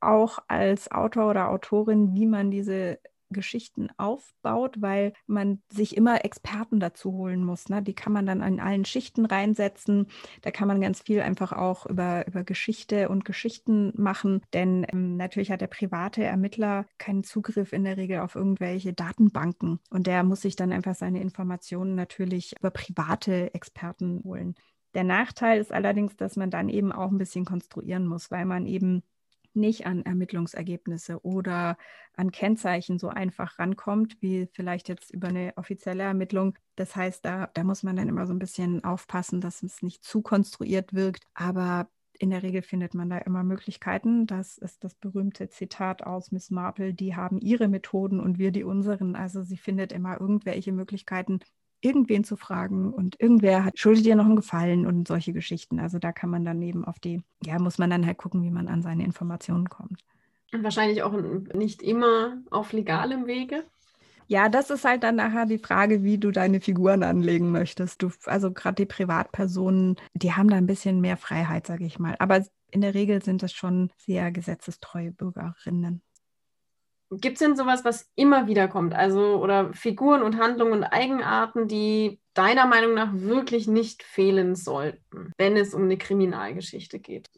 auch 0.00 0.38
als 0.48 0.90
Autor 0.90 1.30
oder 1.30 1.50
Autorin, 1.50 2.14
wie 2.14 2.26
man 2.26 2.50
diese 2.50 2.98
Geschichten 3.30 3.88
aufbaut, 3.96 4.80
weil 4.80 5.12
man 5.26 5.62
sich 5.72 5.96
immer 5.96 6.24
Experten 6.24 6.80
dazu 6.80 7.12
holen 7.12 7.44
muss. 7.44 7.68
Ne? 7.68 7.82
Die 7.82 7.94
kann 7.94 8.12
man 8.12 8.26
dann 8.26 8.42
an 8.42 8.60
allen 8.60 8.84
Schichten 8.84 9.26
reinsetzen. 9.26 10.06
Da 10.42 10.50
kann 10.50 10.68
man 10.68 10.80
ganz 10.80 11.02
viel 11.02 11.20
einfach 11.20 11.52
auch 11.52 11.86
über, 11.86 12.26
über 12.26 12.44
Geschichte 12.44 13.08
und 13.08 13.24
Geschichten 13.24 13.92
machen, 13.96 14.42
denn 14.52 14.86
ähm, 14.92 15.16
natürlich 15.16 15.50
hat 15.50 15.60
der 15.60 15.66
private 15.66 16.22
Ermittler 16.24 16.86
keinen 16.98 17.24
Zugriff 17.24 17.72
in 17.72 17.84
der 17.84 17.96
Regel 17.96 18.20
auf 18.20 18.34
irgendwelche 18.34 18.92
Datenbanken 18.92 19.80
und 19.90 20.06
der 20.06 20.22
muss 20.22 20.42
sich 20.42 20.56
dann 20.56 20.72
einfach 20.72 20.94
seine 20.94 21.20
Informationen 21.20 21.94
natürlich 21.94 22.54
über 22.58 22.70
private 22.70 23.54
Experten 23.54 24.22
holen. 24.24 24.54
Der 24.94 25.04
Nachteil 25.04 25.60
ist 25.60 25.72
allerdings, 25.72 26.16
dass 26.16 26.36
man 26.36 26.50
dann 26.50 26.68
eben 26.68 26.92
auch 26.92 27.10
ein 27.10 27.18
bisschen 27.18 27.44
konstruieren 27.44 28.06
muss, 28.06 28.30
weil 28.30 28.44
man 28.44 28.66
eben 28.66 29.02
nicht 29.54 29.86
an 29.86 30.04
Ermittlungsergebnisse 30.04 31.24
oder 31.24 31.76
an 32.16 32.32
Kennzeichen 32.32 32.98
so 32.98 33.08
einfach 33.08 33.58
rankommt, 33.58 34.16
wie 34.20 34.48
vielleicht 34.52 34.88
jetzt 34.88 35.10
über 35.10 35.28
eine 35.28 35.52
offizielle 35.56 36.04
Ermittlung. 36.04 36.58
Das 36.76 36.96
heißt, 36.96 37.24
da, 37.24 37.50
da 37.54 37.64
muss 37.64 37.82
man 37.82 37.96
dann 37.96 38.08
immer 38.08 38.26
so 38.26 38.34
ein 38.34 38.38
bisschen 38.38 38.84
aufpassen, 38.84 39.40
dass 39.40 39.62
es 39.62 39.82
nicht 39.82 40.04
zu 40.04 40.22
konstruiert 40.22 40.94
wirkt. 40.94 41.24
Aber 41.34 41.88
in 42.20 42.30
der 42.30 42.42
Regel 42.42 42.60
findet 42.60 42.94
man 42.94 43.08
da 43.08 43.18
immer 43.18 43.42
Möglichkeiten. 43.42 44.26
Das 44.26 44.58
ist 44.58 44.84
das 44.84 44.94
berühmte 44.94 45.48
Zitat 45.48 46.02
aus 46.02 46.32
Miss 46.32 46.50
Marple, 46.50 46.92
die 46.92 47.16
haben 47.16 47.40
ihre 47.40 47.66
Methoden 47.66 48.20
und 48.20 48.38
wir 48.38 48.52
die 48.52 48.62
unseren. 48.62 49.16
Also 49.16 49.42
sie 49.42 49.56
findet 49.56 49.90
immer 49.90 50.20
irgendwelche 50.20 50.72
Möglichkeiten, 50.72 51.40
irgendwen 51.80 52.24
zu 52.24 52.36
fragen 52.36 52.92
und 52.92 53.20
irgendwer 53.20 53.64
hat, 53.64 53.78
schuldet 53.78 54.04
dir 54.04 54.16
noch 54.16 54.26
einen 54.26 54.36
Gefallen 54.36 54.86
und 54.86 55.08
solche 55.08 55.32
Geschichten. 55.32 55.80
Also 55.80 55.98
da 55.98 56.12
kann 56.12 56.30
man 56.30 56.44
dann 56.44 56.60
eben 56.62 56.84
auf 56.84 56.98
die, 56.98 57.22
ja, 57.44 57.58
muss 57.58 57.78
man 57.78 57.90
dann 57.90 58.06
halt 58.06 58.18
gucken, 58.18 58.42
wie 58.42 58.50
man 58.50 58.68
an 58.68 58.82
seine 58.82 59.04
Informationen 59.04 59.68
kommt. 59.68 60.04
Und 60.52 60.64
wahrscheinlich 60.64 61.02
auch 61.02 61.12
nicht 61.54 61.82
immer 61.82 62.38
auf 62.50 62.72
legalem 62.72 63.26
Wege. 63.26 63.64
Ja, 64.26 64.48
das 64.48 64.70
ist 64.70 64.84
halt 64.84 65.02
dann 65.02 65.16
nachher 65.16 65.44
die 65.44 65.58
Frage, 65.58 66.04
wie 66.04 66.16
du 66.16 66.30
deine 66.30 66.60
Figuren 66.60 67.02
anlegen 67.02 67.50
möchtest. 67.50 68.00
Du, 68.00 68.12
also 68.26 68.52
gerade 68.52 68.76
die 68.76 68.86
Privatpersonen, 68.86 69.96
die 70.14 70.32
haben 70.32 70.48
da 70.48 70.56
ein 70.56 70.66
bisschen 70.66 71.00
mehr 71.00 71.16
Freiheit, 71.16 71.66
sage 71.66 71.84
ich 71.84 71.98
mal. 71.98 72.14
Aber 72.20 72.44
in 72.70 72.80
der 72.80 72.94
Regel 72.94 73.22
sind 73.24 73.42
das 73.42 73.52
schon 73.52 73.90
sehr 73.96 74.30
gesetzestreue 74.30 75.10
Bürgerinnen. 75.10 76.02
Gibt 77.10 77.34
es 77.34 77.40
denn 77.40 77.56
sowas, 77.56 77.84
was 77.84 78.08
immer 78.14 78.46
wieder 78.46 78.68
kommt? 78.68 78.94
Also, 78.94 79.36
oder 79.42 79.72
Figuren 79.74 80.22
und 80.22 80.38
Handlungen 80.38 80.74
und 80.74 80.84
Eigenarten, 80.84 81.66
die 81.66 82.20
deiner 82.34 82.66
Meinung 82.66 82.94
nach 82.94 83.12
wirklich 83.12 83.66
nicht 83.66 84.02
fehlen 84.04 84.54
sollten, 84.54 85.32
wenn 85.36 85.56
es 85.56 85.74
um 85.74 85.82
eine 85.84 85.98
Kriminalgeschichte 85.98 87.00
geht? 87.00 87.28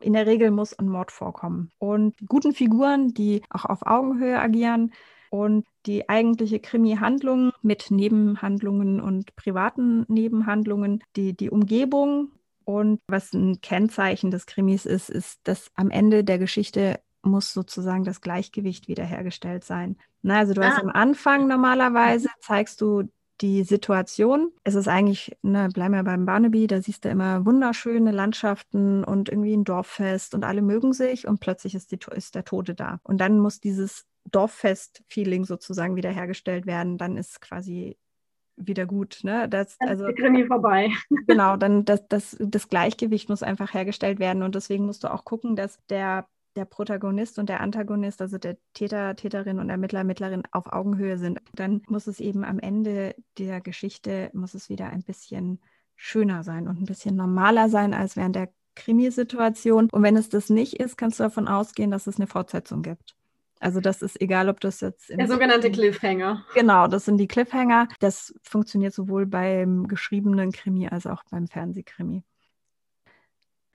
In 0.00 0.12
der 0.14 0.26
Regel 0.26 0.50
muss 0.50 0.74
ein 0.78 0.88
Mord 0.88 1.12
vorkommen. 1.12 1.70
Und 1.78 2.14
guten 2.26 2.52
Figuren, 2.52 3.14
die 3.14 3.42
auch 3.50 3.64
auf 3.64 3.86
Augenhöhe 3.86 4.38
agieren 4.38 4.92
und 5.30 5.66
die 5.86 6.08
eigentliche 6.08 6.60
Krimi-Handlung 6.60 7.52
mit 7.62 7.90
Nebenhandlungen 7.90 9.00
und 9.00 9.34
privaten 9.36 10.04
Nebenhandlungen, 10.08 11.02
die, 11.16 11.36
die 11.36 11.50
Umgebung 11.50 12.32
Und 12.64 13.00
was 13.06 13.32
ein 13.34 13.60
Kennzeichen 13.60 14.30
des 14.30 14.46
Krimis 14.46 14.86
ist, 14.86 15.10
ist, 15.10 15.40
dass 15.44 15.70
am 15.74 15.90
Ende 15.90 16.24
der 16.24 16.38
Geschichte 16.38 17.00
muss 17.24 17.52
sozusagen 17.52 18.04
das 18.04 18.20
Gleichgewicht 18.20 18.88
wiederhergestellt 18.88 19.64
sein. 19.64 19.96
Na, 20.22 20.38
also 20.38 20.54
du 20.54 20.62
ah. 20.62 20.70
hast 20.70 20.82
am 20.82 20.90
Anfang 20.90 21.46
normalerweise, 21.46 22.28
zeigst 22.40 22.80
du 22.80 23.08
die 23.40 23.64
Situation. 23.64 24.52
Es 24.62 24.74
ist 24.74 24.88
eigentlich, 24.88 25.36
ne, 25.42 25.68
bleiben 25.72 25.94
wir 25.94 26.04
beim 26.04 26.24
Barnaby, 26.24 26.66
da 26.66 26.80
siehst 26.80 27.04
du 27.04 27.08
immer 27.08 27.44
wunderschöne 27.44 28.12
Landschaften 28.12 29.02
und 29.02 29.28
irgendwie 29.28 29.56
ein 29.56 29.64
Dorffest 29.64 30.34
und 30.34 30.44
alle 30.44 30.62
mögen 30.62 30.92
sich 30.92 31.26
und 31.26 31.40
plötzlich 31.40 31.74
ist, 31.74 31.90
die, 31.90 31.98
ist 32.14 32.34
der 32.34 32.44
Tote 32.44 32.74
da. 32.74 33.00
Und 33.02 33.18
dann 33.18 33.40
muss 33.40 33.60
dieses 33.60 34.06
Dorffest-Feeling 34.30 35.44
sozusagen 35.44 35.96
wiederhergestellt 35.96 36.66
werden. 36.66 36.96
Dann 36.96 37.16
ist 37.16 37.40
quasi 37.40 37.98
wieder 38.56 38.86
gut. 38.86 39.20
Ne? 39.22 39.48
Das, 39.48 39.76
dann 39.78 39.88
also, 39.88 40.06
Krimi 40.16 40.46
vorbei. 40.46 40.90
Genau, 41.26 41.56
dann 41.56 41.84
das, 41.84 42.06
das, 42.08 42.36
das 42.38 42.68
Gleichgewicht 42.68 43.28
muss 43.28 43.42
einfach 43.42 43.74
hergestellt 43.74 44.20
werden 44.20 44.42
und 44.42 44.54
deswegen 44.54 44.86
musst 44.86 45.04
du 45.04 45.12
auch 45.12 45.24
gucken, 45.24 45.56
dass 45.56 45.78
der 45.88 46.26
der 46.56 46.64
Protagonist 46.64 47.38
und 47.38 47.48
der 47.48 47.60
Antagonist, 47.60 48.22
also 48.22 48.38
der 48.38 48.56
Täter, 48.74 49.16
Täterin 49.16 49.58
und 49.58 49.70
Ermittler, 49.70 50.00
Ermittlerin 50.00 50.42
auf 50.52 50.72
Augenhöhe 50.72 51.18
sind. 51.18 51.40
Dann 51.54 51.82
muss 51.88 52.06
es 52.06 52.20
eben 52.20 52.44
am 52.44 52.58
Ende 52.58 53.14
der 53.38 53.60
Geschichte, 53.60 54.30
muss 54.32 54.54
es 54.54 54.68
wieder 54.68 54.88
ein 54.88 55.02
bisschen 55.02 55.60
schöner 55.96 56.42
sein 56.42 56.68
und 56.68 56.80
ein 56.80 56.86
bisschen 56.86 57.16
normaler 57.16 57.68
sein 57.68 57.94
als 57.94 58.16
während 58.16 58.36
der 58.36 58.50
Krimisituation. 58.74 59.88
Und 59.90 60.02
wenn 60.02 60.16
es 60.16 60.28
das 60.28 60.50
nicht 60.50 60.74
ist, 60.74 60.96
kannst 60.96 61.18
du 61.18 61.24
davon 61.24 61.48
ausgehen, 61.48 61.90
dass 61.90 62.06
es 62.06 62.16
eine 62.16 62.26
Fortsetzung 62.26 62.82
gibt. 62.82 63.14
Also 63.60 63.80
das 63.80 64.02
ist 64.02 64.20
egal, 64.20 64.48
ob 64.48 64.60
das 64.60 64.80
jetzt... 64.80 65.08
Der 65.08 65.26
sogenannte 65.26 65.70
Cliffhanger. 65.70 66.44
Genau, 66.54 66.86
das 66.86 67.06
sind 67.06 67.16
die 67.16 67.28
Cliffhanger. 67.28 67.88
Das 68.00 68.34
funktioniert 68.42 68.92
sowohl 68.92 69.26
beim 69.26 69.88
geschriebenen 69.88 70.52
Krimi 70.52 70.88
als 70.88 71.06
auch 71.06 71.22
beim 71.30 71.46
Fernsehkrimi. 71.46 72.24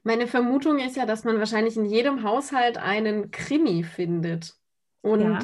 Meine 0.03 0.27
Vermutung 0.27 0.79
ist 0.79 0.95
ja, 0.95 1.05
dass 1.05 1.23
man 1.23 1.39
wahrscheinlich 1.39 1.75
in 1.75 1.85
jedem 1.85 2.23
Haushalt 2.23 2.77
einen 2.77 3.31
Krimi 3.31 3.83
findet. 3.83 4.55
Und 5.01 5.21
ja, 5.21 5.39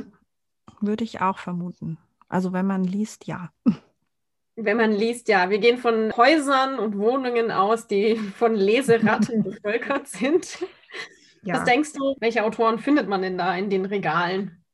würde 0.81 1.03
ich 1.03 1.21
auch 1.21 1.37
vermuten. 1.37 1.97
Also 2.27 2.53
wenn 2.53 2.65
man 2.65 2.83
liest, 2.83 3.27
ja. 3.27 3.51
Wenn 4.55 4.77
man 4.77 4.91
liest, 4.91 5.27
ja. 5.27 5.49
Wir 5.49 5.59
gehen 5.59 5.77
von 5.77 6.15
Häusern 6.15 6.79
und 6.79 6.97
Wohnungen 6.97 7.51
aus, 7.51 7.87
die 7.87 8.15
von 8.37 8.55
Leseratten 8.55 9.43
bevölkert 9.43 10.07
sind. 10.07 10.59
Ja. 11.43 11.55
Was 11.55 11.63
denkst 11.65 11.93
du, 11.93 12.15
welche 12.19 12.43
Autoren 12.43 12.79
findet 12.79 13.07
man 13.07 13.21
denn 13.21 13.37
da 13.37 13.55
in 13.55 13.69
den 13.69 13.85
Regalen? 13.85 14.64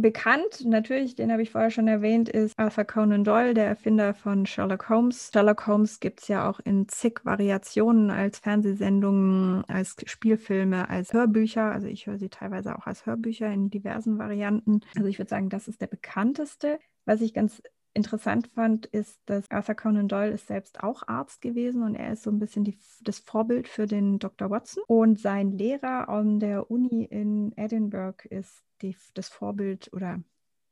Bekannt, 0.00 0.64
natürlich, 0.64 1.14
den 1.14 1.30
habe 1.30 1.42
ich 1.42 1.50
vorher 1.50 1.70
schon 1.70 1.86
erwähnt, 1.86 2.28
ist 2.28 2.58
Arthur 2.58 2.84
Conan 2.84 3.24
Doyle, 3.24 3.54
der 3.54 3.66
Erfinder 3.66 4.14
von 4.14 4.46
Sherlock 4.46 4.88
Holmes. 4.88 5.30
Sherlock 5.32 5.66
Holmes 5.66 6.00
gibt 6.00 6.20
es 6.22 6.28
ja 6.28 6.48
auch 6.48 6.58
in 6.60 6.88
zig 6.88 7.20
Variationen 7.24 8.10
als 8.10 8.38
Fernsehsendungen, 8.38 9.64
als 9.68 9.96
Spielfilme, 10.06 10.88
als 10.88 11.12
Hörbücher. 11.12 11.70
Also 11.70 11.86
ich 11.86 12.06
höre 12.06 12.18
sie 12.18 12.30
teilweise 12.30 12.76
auch 12.76 12.86
als 12.86 13.04
Hörbücher 13.04 13.52
in 13.52 13.68
diversen 13.68 14.18
Varianten. 14.18 14.80
Also 14.96 15.08
ich 15.08 15.18
würde 15.18 15.28
sagen, 15.28 15.50
das 15.50 15.68
ist 15.68 15.80
der 15.80 15.88
bekannteste. 15.88 16.78
Was 17.04 17.20
ich 17.20 17.34
ganz 17.34 17.62
interessant 17.94 18.48
fand, 18.48 18.86
ist, 18.86 19.20
dass 19.26 19.50
Arthur 19.50 19.74
Conan 19.74 20.08
Doyle 20.08 20.32
ist 20.32 20.46
selbst 20.46 20.82
auch 20.82 21.06
Arzt 21.08 21.40
gewesen 21.40 21.82
und 21.82 21.94
er 21.94 22.12
ist 22.12 22.22
so 22.22 22.30
ein 22.30 22.38
bisschen 22.38 22.64
die, 22.64 22.78
das 23.02 23.18
Vorbild 23.18 23.68
für 23.68 23.86
den 23.86 24.18
Dr. 24.18 24.50
Watson. 24.50 24.82
Und 24.86 25.18
sein 25.20 25.52
Lehrer 25.52 26.08
an 26.08 26.40
der 26.40 26.70
Uni 26.70 27.04
in 27.04 27.52
Edinburgh 27.56 28.24
ist 28.28 28.62
die, 28.82 28.96
das 29.14 29.28
Vorbild 29.28 29.92
oder 29.92 30.20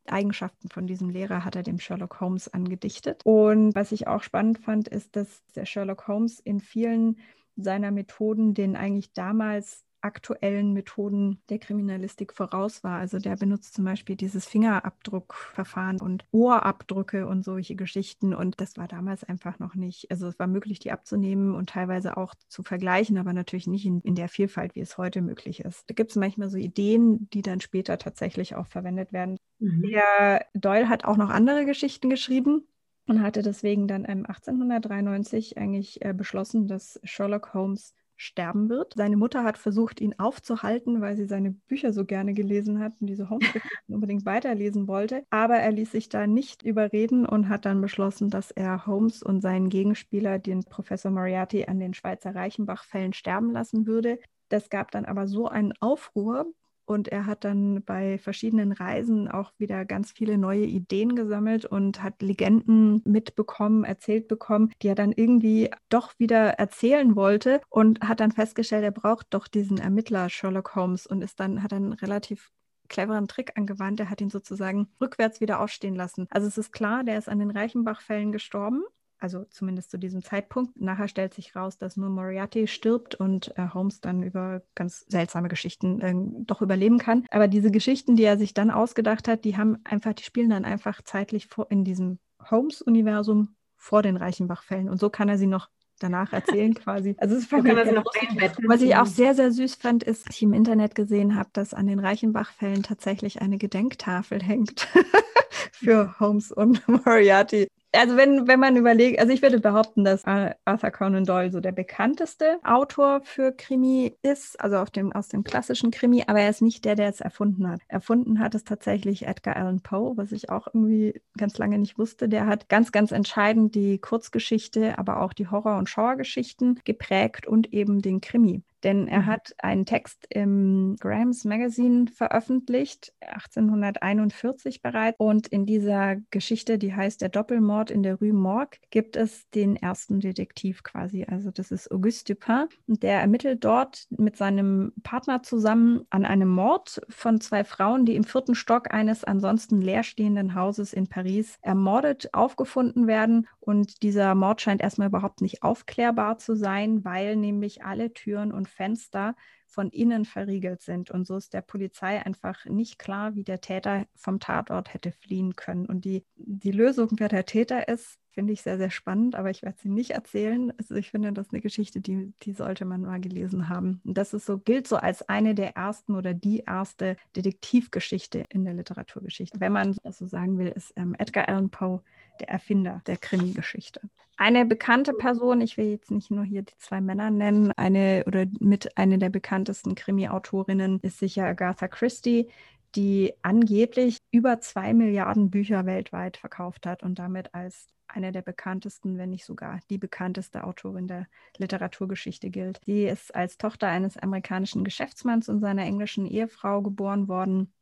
Eigenschaften 0.07 0.69
von 0.71 0.87
diesem 0.87 1.11
Lehrer 1.11 1.45
hat 1.45 1.57
er 1.57 1.63
dem 1.63 1.79
Sherlock 1.79 2.21
Holmes 2.21 2.49
angedichtet. 2.49 3.23
Und 3.25 3.75
was 3.75 3.93
ich 3.93 4.07
auch 4.07 4.23
spannend 4.23 4.59
fand, 4.59 4.89
ist, 4.89 5.17
dass 5.17 5.45
der 5.55 5.67
Sherlock 5.67 6.09
Holmes 6.09 6.41
in 6.41 6.61
vielen 6.61 7.19
seiner 7.57 7.91
Methoden 7.91 8.55
den 8.55 8.77
eigentlich 8.77 9.13
damals 9.13 9.85
aktuellen 10.09 10.73
Methoden 10.73 11.39
der 11.51 11.59
Kriminalistik 11.59 12.33
voraus 12.33 12.83
war. 12.83 12.99
Also 12.99 13.19
der 13.19 13.37
benutzt 13.37 13.75
zum 13.75 13.85
Beispiel 13.85 14.17
dieses 14.17 14.47
Fingerabdruckverfahren 14.47 16.01
und 16.01 16.25
Ohrabdrücke 16.33 17.27
und 17.27 17.45
solche 17.45 17.77
Geschichten. 17.77 18.33
Und 18.33 18.59
das 18.59 18.79
war 18.79 18.89
damals 18.89 19.23
einfach 19.23 19.59
noch 19.59 19.75
nicht. 19.75 20.11
Also 20.11 20.27
es 20.27 20.39
war 20.39 20.47
möglich, 20.47 20.79
die 20.79 20.91
abzunehmen 20.93 21.55
und 21.55 21.69
teilweise 21.69 22.17
auch 22.17 22.35
zu 22.49 22.63
vergleichen, 22.63 23.19
aber 23.19 23.35
natürlich 23.35 23.67
nicht 23.67 23.85
in, 23.85 24.01
in 24.01 24.15
der 24.15 24.31
Vielfalt, 24.31 24.75
wie 24.75 24.81
es 24.81 24.97
heute 24.97 25.21
möglich 25.21 25.61
ist. 25.61 25.85
Da 25.91 25.95
gibt 25.95 26.11
es 26.11 26.17
manchmal 26.17 26.49
so 26.49 26.57
Ideen, 26.57 27.29
die 27.35 27.43
dann 27.43 27.61
später 27.61 27.99
tatsächlich 27.99 28.55
auch 28.55 28.67
verwendet 28.67 29.13
werden. 29.13 29.37
Mhm. 29.59 29.83
Der 29.83 30.47
Doyle 30.55 30.89
hat 30.89 31.05
auch 31.05 31.19
noch 31.19 31.29
andere 31.29 31.67
Geschichten 31.67 32.09
geschrieben 32.09 32.67
und 33.07 33.23
hatte 33.23 33.43
deswegen 33.43 33.89
dann 33.89 34.07
1893 34.07 35.59
eigentlich 35.59 36.05
äh, 36.05 36.13
beschlossen, 36.13 36.67
dass 36.67 36.99
Sherlock 37.05 37.55
Holmes 37.55 37.95
sterben 38.19 38.69
wird. 38.69 38.95
Seine 38.97 39.17
Mutter 39.17 39.45
hat 39.45 39.57
versucht, 39.57 40.01
ihn 40.01 40.15
aufzuhalten, 40.19 41.01
weil 41.01 41.17
sie 41.17 41.25
seine 41.25 41.53
Bücher 41.53 41.93
so 41.93 42.05
gerne 42.05 42.35
gelesen 42.35 42.81
hat 42.81 42.93
und 43.01 43.07
diese 43.07 43.31
Holmes-Geschichten 43.31 43.69
unbedingt 43.95 44.27
weiterlesen 44.27 44.89
wollte. 44.89 45.25
Aber 45.31 45.57
er 45.57 45.73
ließ 45.73 45.93
sich 45.93 46.09
da 46.09 46.27
nicht 46.27 46.63
überreden 46.63 47.25
und 47.25 47.49
hat 47.49 47.65
dann 47.65 47.81
beschlossen, 47.81 48.29
dass 48.29 48.51
er 48.51 48.87
Holmes 48.87 49.23
und 49.23 49.41
seinen 49.41 49.71
Gegenspieler, 49.71 50.39
den 50.39 50.65
Professor 50.65 51.11
Moriarty, 51.11 51.65
an 51.67 51.79
den 51.79 51.95
Schweizer 51.95 52.35
Reichenbach-Fällen 52.35 53.13
sterben 53.13 53.53
lassen 53.53 53.87
würde. 53.87 54.19
Das 54.49 54.69
gab 54.69 54.91
dann 54.91 55.05
aber 55.05 55.29
so 55.29 55.47
einen 55.49 55.73
Aufruhr, 55.81 56.47
und 56.89 57.09
er 57.09 57.27
hat 57.27 57.45
dann 57.45 57.83
bei 57.85 58.17
verschiedenen 58.17 58.73
Reisen 58.73 59.29
auch 59.29 59.53
wieder 59.59 59.85
ganz 59.85 60.11
viele 60.13 60.39
neue 60.39 60.65
Ideen 60.65 61.15
gesammelt 61.15 61.67
und 61.67 62.03
hat 62.03 62.23
Legenden 62.23 63.03
mitbekommen, 63.05 63.85
erzählt 63.85 64.27
bekommen, 64.27 64.73
die 64.81 64.89
er 64.89 64.95
dann 64.95 65.13
irgendwie 65.13 65.71
doch 65.91 66.19
wieder 66.19 66.53
erzählen 66.55 67.15
wollte 67.15 67.61
und 67.69 68.01
hat 68.01 68.21
dann 68.21 68.33
festgestellt, 68.33 68.85
er 68.85 68.91
braucht 68.91 69.27
doch 69.31 69.49
diesen 69.49 69.77
Ermittler 69.77 70.31
Sherlock 70.31 70.75
Holmes 70.75 71.07
und 71.07 71.23
ist 71.23 71.39
dann, 71.41 71.63
hat 71.63 71.73
dann 71.73 71.85
einen 71.85 71.93
relativ 71.93 72.51
cleveren 72.89 73.29
Trick 73.29 73.53
angewandt. 73.59 74.01
Er 74.01 74.09
hat 74.09 74.23
ihn 74.23 74.31
sozusagen 74.31 74.89
rückwärts 74.99 75.43
wieder 75.43 75.61
aufstehen 75.61 75.95
lassen. 75.95 76.27
Also 76.31 76.49
es 76.49 76.57
ist 76.57 76.73
klar, 76.73 77.05
der 77.05 77.19
ist 77.19 77.29
an 77.29 77.39
den 77.39 77.51
Reichenbach-Fällen 77.51 78.33
gestorben 78.33 78.83
also 79.19 79.45
zumindest 79.51 79.91
zu 79.91 79.99
diesem 79.99 80.23
Zeitpunkt. 80.23 80.81
Nachher 80.81 81.09
stellt 81.09 81.35
sich 81.35 81.55
raus, 81.57 81.79
dass 81.79 81.97
nur 81.97 82.11
Moriarty 82.11 82.67
stirbt 82.67 83.15
und 83.15 83.57
äh, 83.57 83.69
Holmes 83.73 84.01
dann 84.01 84.23
über 84.23 84.63
ganz 84.75 85.05
seltsame 85.09 85.49
Geschichten 85.49 86.01
äh, 86.01 86.15
doch 86.45 86.63
überleben 86.63 86.99
kann. 86.99 87.25
Aber 87.31 87.49
diese 87.49 87.71
Geschichten, 87.71 88.17
die 88.17 88.25
er 88.25 88.39
sich 88.39 88.55
dann 88.55 88.71
ausgedacht 88.71 89.29
hat, 89.29 89.45
die 89.45 89.57
haben 89.57 89.79
einfach, 89.85 90.13
die 90.13 90.25
spielen 90.25 90.51
dann 90.51 90.65
einfach 90.65 91.03
zeitlich 91.03 91.47
vor, 91.47 91.71
in 91.71 91.85
diesem 91.85 92.19
Holmes-Universum 92.51 93.57
vor 93.77 94.03
den 94.03 94.17
Reichenbach-Fällen. 94.17 94.89
Und 94.89 94.99
so 94.99 95.11
kann 95.11 95.29
er 95.29 95.39
sie 95.39 95.47
noch 95.47 95.69
danach 95.99 96.33
erzählen 96.33 96.75
quasi. 96.75 97.17
Also 97.19 97.37
es 97.37 97.49
so 97.49 97.57
Was 97.57 98.83
ich 98.83 98.97
auch 98.97 99.07
sehr, 99.07 99.35
sehr 99.35 99.53
süß 99.53 99.75
fand, 99.77 100.05
ist, 100.05 100.29
dass 100.29 100.37
ich 100.37 100.43
im 100.43 100.53
Internet 100.53 100.95
gesehen 100.95 101.35
habe, 101.37 101.51
dass 101.53 101.75
an 101.75 101.87
den 101.87 101.99
Reichenbach-Fällen 101.99 102.83
tatsächlich 102.83 103.41
eine 103.41 103.59
Gedenktafel 103.59 104.43
hängt 104.43 104.89
für 105.73 106.19
Holmes 106.21 106.53
und 106.53 106.87
Moriarty 107.07 107.69
also 107.93 108.17
wenn, 108.17 108.47
wenn 108.47 108.61
man 108.61 108.77
überlegt, 108.77 109.19
also 109.19 109.33
ich 109.33 109.43
würde 109.43 109.61
behaupten, 109.61 110.05
dass 110.05 110.25
Arthur 110.25 110.91
Conan 110.91 111.25
Doyle 111.25 111.51
so 111.51 111.61
der 111.61 111.73
bekannteste 111.73 112.59
Autor 112.63 113.23
für 113.23 113.53
Krimi 113.53 114.15
ist, 114.23 114.61
also 114.61 114.77
auf 114.77 114.91
dem, 114.91 115.13
aus 115.13 115.29
dem 115.29 115.45
klassischen 115.45 115.91
Krimi, 115.91 116.25
aber 116.27 116.41
er 116.41 116.51
ist 116.51 116.63
nicht 116.63 116.85
der, 116.85 116.97
der 116.97 117.09
es 117.09 117.21
erfunden 117.21 117.69
hat. 117.69 117.81
Erfunden 117.89 118.41
hat 118.41 118.55
es 118.55 118.65
tatsächlich 118.65 119.27
Edgar 119.27 119.57
Allan 119.57 119.81
Poe, 119.81 120.17
was 120.17 120.33
ich 120.33 120.51
auch 120.51 120.69
irgendwie 120.69 121.21
ganz 121.37 121.57
lange 121.59 121.79
nicht 121.79 121.99
wusste. 121.99 122.29
Der 122.29 122.47
hat 122.47 122.69
ganz, 122.69 122.93
ganz 122.93 123.11
entscheidend 123.13 123.75
die 123.75 123.99
Kurzgeschichte, 123.99 124.99
aber 124.99 125.23
auch 125.23 125.33
die 125.33 125.49
Horror- 125.49 125.79
und 125.79 125.89
Schauergeschichten 125.89 126.81
geprägt 126.85 127.47
und 127.47 127.73
eben 127.73 128.03
den 128.03 128.21
Krimi 128.21 128.63
denn 128.85 129.09
er 129.09 129.21
mhm. 129.21 129.27
hat 129.27 129.55
einen 129.59 129.87
Text 129.87 130.27
im 130.31 130.97
Graham's 131.01 131.45
Magazine 131.45 132.07
veröffentlicht, 132.07 133.13
1841 133.21 134.83
bereits. 134.83 135.17
Und 135.19 135.49
in 135.49 135.67
dieser 135.67 136.17
Geschichte, 136.31 136.79
die 136.79 136.95
heißt 136.95 137.21
Der 137.21 137.29
Doppelmord 137.29 137.91
in 137.91 138.03
der 138.03 138.17
Rue 138.17 138.33
Morgue, 138.33 138.79
gibt 138.91 139.17
es 139.17 139.49
den 139.51 139.77
ersten 139.77 140.21
Detektiv 140.21 140.83
quasi. 140.83 141.27
Also 141.29 141.51
das 141.51 141.71
ist 141.71 141.91
Auguste 141.91 142.35
Dupin. 142.35 142.67
Und 142.87 143.03
der 143.03 143.21
ermittelt 143.21 143.65
dort 143.65 144.07
mit 144.11 144.37
seinem 144.37 144.93
Partner 145.03 145.43
zusammen 145.43 146.05
an 146.11 146.25
einem 146.25 146.49
Mord 146.49 147.01
von 147.09 147.41
zwei 147.41 147.65
Frauen, 147.65 148.05
die 148.05 148.15
im 148.15 148.25
vierten 148.25 148.55
Stock 148.55 148.93
eines 148.93 149.25
ansonsten 149.25 149.81
leerstehenden 149.81 150.55
Hauses 150.55 150.93
in 150.93 151.09
Paris 151.09 151.59
ermordet 151.63 152.29
aufgefunden 152.33 153.07
werden. 153.07 153.47
Und 153.61 154.03
dieser 154.03 154.35
Mord 154.35 154.61
scheint 154.61 154.83
erstmal 154.83 155.09
überhaupt 155.09 155.41
nicht 155.41 155.63
aufklärbar 155.63 156.39
zu 156.39 156.55
sein, 156.55 157.05
weil 157.05 157.37
nämlich 157.37 157.85
alle 157.85 158.13
Türen 158.13 158.53
und 158.53 158.68
Fenster 158.69 159.35
von 159.67 159.91
innen 159.91 160.25
verriegelt 160.25 160.83
sind. 160.83 161.11
Und 161.11 161.27
so 161.27 161.37
ist 161.37 161.53
der 161.53 161.63
Polizei 161.63 162.25
einfach 162.25 162.65
nicht 162.65 162.99
klar, 162.99 163.35
wie 163.35 163.45
der 163.45 163.61
Täter 163.61 164.07
vom 164.15 164.41
Tatort 164.41 164.95
hätte 164.95 165.13
fliehen 165.13 165.57
können. 165.57 165.87
Und 165.87 166.05
die, 166.05 166.25
die 166.37 166.71
Lösung, 166.71 167.09
wer 167.19 167.29
der 167.29 167.45
Täter 167.45 167.89
ist, 167.89 168.19
finde 168.39 168.53
ich 168.53 168.63
sehr, 168.63 168.79
sehr 168.79 168.91
spannend, 168.91 169.35
aber 169.35 169.51
ich 169.51 169.63
werde 169.63 169.79
sie 169.83 169.89
nicht 169.89 170.13
erzählen. 170.13 170.73
Also 170.79 170.95
ich 170.95 171.11
finde, 171.11 171.33
das 171.33 171.49
ist 171.49 171.53
eine 171.53 171.61
Geschichte, 171.61 172.01
die, 172.01 172.33
die 172.43 172.53
sollte 172.53 172.85
man 172.85 173.01
mal 173.01 173.21
gelesen 173.21 173.69
haben. 173.69 174.01
Und 174.05 174.17
das 174.17 174.33
ist 174.33 174.47
so, 174.47 174.59
gilt 174.59 174.87
so 174.87 174.95
als 174.95 175.29
eine 175.29 175.57
der 175.57 175.75
ersten 175.75 176.15
oder 176.15 176.35
die 176.35 176.61
erste 176.61 177.17
Detektivgeschichte 177.35 178.45
in 178.49 178.65
der 178.65 178.75
Literaturgeschichte. 178.75 179.59
Wenn 179.59 179.73
man 179.73 179.97
so 180.09 180.27
sagen 180.27 180.57
will, 180.57 180.69
ist 180.69 180.93
ähm, 180.95 181.17
Edgar 181.19 181.49
Allan 181.49 181.71
Poe 181.71 182.01
der 182.41 182.49
Erfinder 182.49 183.03
der 183.07 183.17
Krimi-Geschichte. 183.17 184.01
Eine 184.37 184.65
bekannte 184.65 185.13
Person, 185.15 185.61
ich 185.61 185.77
will 185.77 185.87
jetzt 185.87 186.13
nicht 186.13 186.31
nur 186.31 186.45
hier 186.45 186.63
die 186.63 186.77
zwei 186.79 187.01
Männer 187.01 187.31
nennen, 187.31 187.73
eine 187.77 188.23
oder 188.27 188.47
mit 188.61 188.97
eine 188.97 189.19
der 189.19 189.31
bekanntesten 189.31 189.97
Krimi-Autorinnen 189.97 191.01
ist 191.01 191.19
sicher 191.19 191.45
Agatha 191.45 191.89
Christie, 191.89 192.49
die 192.95 193.35
angeblich 193.43 194.19
über 194.31 194.61
zwei 194.61 194.95
Milliarden 194.95 195.51
Bücher 195.51 195.87
weltweit 195.87 196.37
verkauft 196.37 196.87
hat 196.87 197.03
und 197.03 197.19
damit 197.19 197.53
als 197.55 197.89
eine 198.07 198.33
der 198.33 198.43
bekanntesten, 198.43 199.19
wenn 199.19 199.31
nicht 199.31 199.45
sogar 199.45 199.81
die 199.91 199.99
bekannteste 199.99 200.65
Autorin 200.65 201.09
der 201.09 201.27
Literaturgeschichte 201.59 202.49
gilt. 202.49 202.81
Sie 202.87 203.05
ist 203.05 203.35
als 203.35 203.59
Tochter 203.59 203.89
eines 203.89 204.17
amerikanischen 204.17 204.85
Geschäftsmanns 204.85 205.49
und 205.49 205.61
seiner 205.61 205.83
englischen 205.83 206.27
Ehefrau 206.27 206.81
geboren 206.81 207.29
worden 207.29 207.73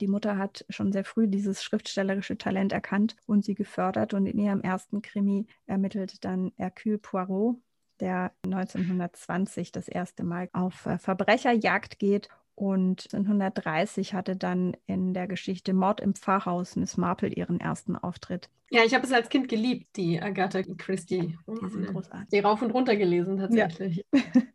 die 0.00 0.08
Mutter 0.08 0.38
hat 0.38 0.64
schon 0.68 0.92
sehr 0.92 1.04
früh 1.04 1.28
dieses 1.28 1.62
schriftstellerische 1.62 2.36
Talent 2.38 2.72
erkannt 2.72 3.16
und 3.26 3.44
sie 3.44 3.54
gefördert. 3.54 4.14
Und 4.14 4.26
in 4.26 4.38
ihrem 4.38 4.60
ersten 4.60 5.02
Krimi 5.02 5.46
ermittelt 5.66 6.24
dann 6.24 6.52
Hercule 6.56 6.98
Poirot, 6.98 7.56
der 8.00 8.32
1920 8.44 9.72
das 9.72 9.88
erste 9.88 10.24
Mal 10.24 10.48
auf 10.52 10.86
äh, 10.86 10.98
Verbrecherjagd 10.98 11.98
geht. 11.98 12.28
Und 12.56 13.08
1930 13.12 14.14
hatte 14.14 14.36
dann 14.36 14.76
in 14.86 15.12
der 15.12 15.26
Geschichte 15.26 15.72
Mord 15.72 16.00
im 16.00 16.14
Pfarrhaus 16.14 16.76
Miss 16.76 16.96
Marple 16.96 17.28
ihren 17.28 17.58
ersten 17.58 17.96
Auftritt. 17.96 18.48
Ja, 18.70 18.82
ich 18.84 18.94
habe 18.94 19.04
es 19.04 19.12
als 19.12 19.28
Kind 19.28 19.48
geliebt, 19.48 19.96
die 19.96 20.20
Agatha 20.20 20.62
Christie. 20.62 21.36
Die 21.48 21.70
sind 21.70 21.86
großartig. 21.86 22.28
Die 22.30 22.38
rauf 22.38 22.62
und 22.62 22.70
runter 22.70 22.96
gelesen 22.96 23.38
tatsächlich. 23.38 24.04
Ja. 24.12 24.20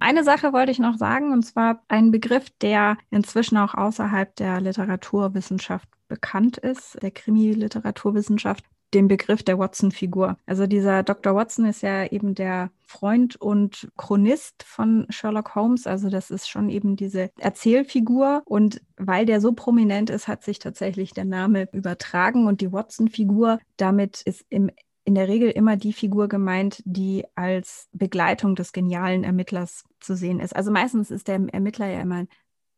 Eine 0.00 0.24
Sache 0.24 0.52
wollte 0.52 0.72
ich 0.72 0.78
noch 0.78 0.96
sagen, 0.96 1.32
und 1.32 1.42
zwar 1.42 1.82
ein 1.88 2.10
Begriff, 2.10 2.50
der 2.60 2.96
inzwischen 3.10 3.56
auch 3.56 3.74
außerhalb 3.74 4.34
der 4.36 4.60
Literaturwissenschaft 4.60 5.88
bekannt 6.08 6.56
ist, 6.58 6.98
der 7.02 7.10
Krimi-Literaturwissenschaft, 7.10 8.64
den 8.94 9.08
Begriff 9.08 9.42
der 9.42 9.58
Watson-Figur. 9.58 10.38
Also 10.46 10.66
dieser 10.66 11.02
Dr. 11.02 11.34
Watson 11.34 11.66
ist 11.66 11.82
ja 11.82 12.06
eben 12.06 12.34
der 12.34 12.70
Freund 12.86 13.36
und 13.36 13.88
Chronist 13.98 14.62
von 14.62 15.06
Sherlock 15.10 15.54
Holmes. 15.54 15.86
Also 15.86 16.08
das 16.08 16.30
ist 16.30 16.48
schon 16.48 16.70
eben 16.70 16.96
diese 16.96 17.30
Erzählfigur. 17.38 18.42
Und 18.46 18.80
weil 18.96 19.26
der 19.26 19.42
so 19.42 19.52
prominent 19.52 20.08
ist, 20.08 20.26
hat 20.26 20.42
sich 20.42 20.58
tatsächlich 20.58 21.12
der 21.12 21.26
Name 21.26 21.68
übertragen. 21.72 22.46
Und 22.46 22.62
die 22.62 22.72
Watson-Figur, 22.72 23.58
damit 23.76 24.22
ist 24.22 24.46
im 24.48 24.70
in 25.08 25.14
der 25.14 25.26
Regel 25.26 25.48
immer 25.50 25.78
die 25.78 25.94
Figur 25.94 26.28
gemeint, 26.28 26.82
die 26.84 27.24
als 27.34 27.88
Begleitung 27.92 28.54
des 28.54 28.74
genialen 28.74 29.24
Ermittlers 29.24 29.86
zu 30.00 30.14
sehen 30.14 30.38
ist. 30.38 30.54
Also 30.54 30.70
meistens 30.70 31.10
ist 31.10 31.28
der 31.28 31.40
Ermittler 31.50 31.86
ja 31.86 32.02
immer 32.02 32.26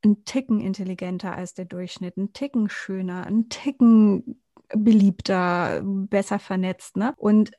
ein 0.04 0.24
Ticken 0.24 0.60
intelligenter 0.60 1.34
als 1.34 1.54
der 1.54 1.64
Durchschnitt, 1.64 2.16
ein 2.16 2.32
Ticken 2.32 2.68
schöner, 2.68 3.26
ein 3.26 3.48
Ticken 3.48 4.40
beliebter, 4.68 5.82
besser 5.84 6.38
vernetzt. 6.38 6.96
Ne? 6.96 7.14
Und 7.16 7.50